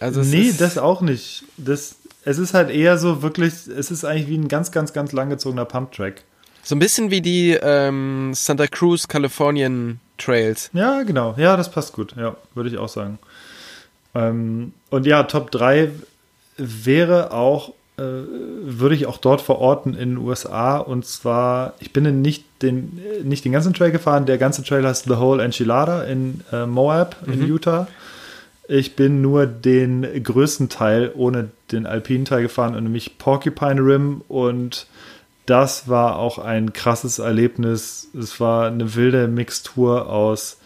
[0.00, 1.44] Also nee, das auch nicht.
[1.56, 5.12] Das, es ist halt eher so wirklich, es ist eigentlich wie ein ganz, ganz, ganz
[5.12, 6.22] langgezogener Pump-Track.
[6.62, 10.70] So ein bisschen wie die ähm, Santa Cruz Kalifornien Trails.
[10.72, 11.34] Ja, genau.
[11.36, 12.14] Ja, das passt gut.
[12.16, 13.18] Ja, würde ich auch sagen.
[14.14, 15.90] Ähm, und ja, Top 3
[16.56, 20.78] wäre auch, äh, würde ich auch dort verorten in den USA.
[20.78, 24.26] Und zwar, ich bin nicht den, nicht den ganzen Trail gefahren.
[24.26, 27.46] Der ganze Trail heißt The Whole Enchilada in äh, Moab in mhm.
[27.46, 27.86] Utah.
[28.68, 34.86] Ich bin nur den größten Teil ohne den alpinen Teil gefahren, nämlich Porcupine Rim und
[35.46, 38.08] das war auch ein krasses Erlebnis.
[38.18, 40.58] Es war eine wilde Mixtur aus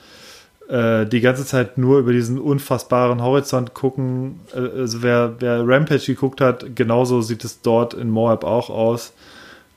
[0.70, 4.40] äh, die ganze Zeit nur über diesen unfassbaren Horizont gucken.
[4.54, 9.12] Äh, also wer, wer Rampage geguckt hat, genauso sieht es dort in Moab auch aus.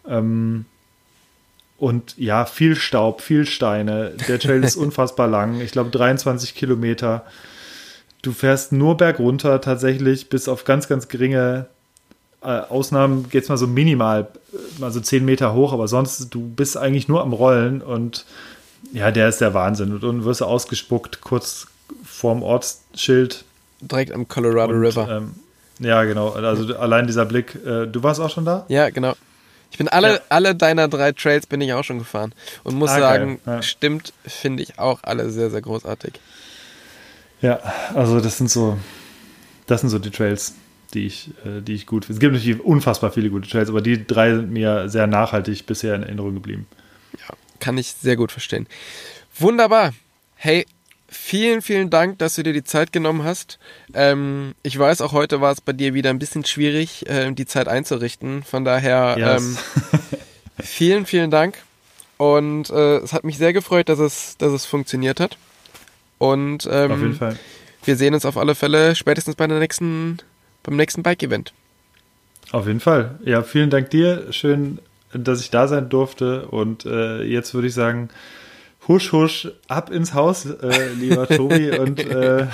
[0.08, 0.66] Ähm,
[1.78, 4.14] und ja, viel Staub, viel Steine.
[4.28, 5.60] Der Trail ist unfassbar lang.
[5.60, 7.26] Ich glaube 23 Kilometer.
[8.24, 11.68] Du fährst nur bergunter tatsächlich, bis auf ganz, ganz geringe
[12.42, 16.34] äh, Ausnahmen geht es mal so minimal, äh, mal so 10 Meter hoch, aber sonst,
[16.34, 18.26] du bist eigentlich nur am Rollen und
[18.92, 19.94] ja, der ist der Wahnsinn.
[19.94, 21.68] Und dann wirst du ausgespuckt, kurz
[22.04, 23.46] vorm Ortsschild.
[23.82, 25.10] Direkt am Colorado und, River.
[25.10, 25.36] Ähm,
[25.80, 26.30] ja, genau.
[26.30, 27.56] Also allein dieser Blick.
[27.66, 28.66] Äh, du warst auch schon da?
[28.68, 29.14] Ja, genau.
[29.72, 30.20] Ich bin alle, ja.
[30.30, 32.34] alle deiner drei Trails bin ich auch schon gefahren.
[32.64, 33.62] Und muss ah, sagen, ja.
[33.62, 36.14] stimmt, finde ich auch alle sehr, sehr großartig.
[37.44, 37.60] Ja,
[37.94, 38.80] also das sind so,
[39.68, 40.56] das sind so die Trails
[40.94, 42.18] die ich, äh, die ich gut finde.
[42.18, 45.96] Es gibt natürlich unfassbar viele gute Trails, aber die drei sind mir sehr nachhaltig bisher
[45.96, 46.68] in Erinnerung geblieben.
[47.14, 48.68] Ja, kann ich sehr gut verstehen.
[49.38, 49.94] Wunderbar.
[50.36, 50.66] Hey,
[51.08, 53.60] vielen, vielen Dank, dass du dir die Zeit genommen hast.
[53.94, 57.46] Ähm, ich weiß, auch heute war es bei dir wieder ein bisschen schwierig, äh, die
[57.46, 58.44] Zeit einzurichten.
[58.44, 59.42] Von daher yes.
[59.42, 59.58] ähm,
[60.64, 61.58] vielen, vielen Dank.
[62.18, 65.38] Und äh, es hat mich sehr gefreut, dass es, dass es funktioniert hat.
[66.24, 67.38] Und ähm, auf jeden Fall.
[67.84, 70.20] Wir sehen uns auf alle Fälle spätestens bei der nächsten
[70.64, 71.52] beim nächsten Bike-Event.
[72.54, 73.20] Auf jeden Fall.
[73.26, 74.32] Ja, vielen Dank dir.
[74.32, 74.80] Schön,
[75.14, 76.48] dass ich da sein durfte.
[76.48, 78.08] Und äh, jetzt würde ich sagen,
[78.88, 82.48] husch, husch, ab ins Haus, äh, lieber Tobi, und äh,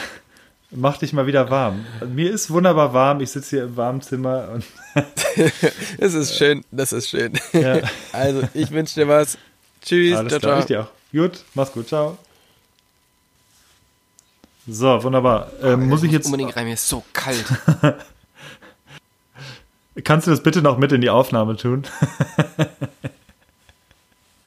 [0.72, 1.86] mach dich mal wieder warm.
[2.12, 3.22] Mir ist wunderbar warm.
[3.22, 4.50] Ich sitze hier im warmen Zimmer.
[4.52, 4.66] Und
[6.00, 7.34] es ist schön, das ist schön.
[7.54, 7.82] Ja.
[8.14, 9.38] Also, ich wünsche dir was.
[9.84, 10.18] Tschüss.
[10.18, 10.60] Alles ciao, klar, ciao.
[10.60, 10.90] Ich dir auch.
[11.12, 11.88] Gut, mach's gut.
[11.88, 12.18] Ciao.
[14.72, 15.52] So, wunderbar.
[15.62, 16.26] Ähm, oh, muss ich jetzt.
[16.26, 17.46] Unbedingt rein, mir ist so kalt.
[20.04, 21.84] Kannst du das bitte noch mit in die Aufnahme tun?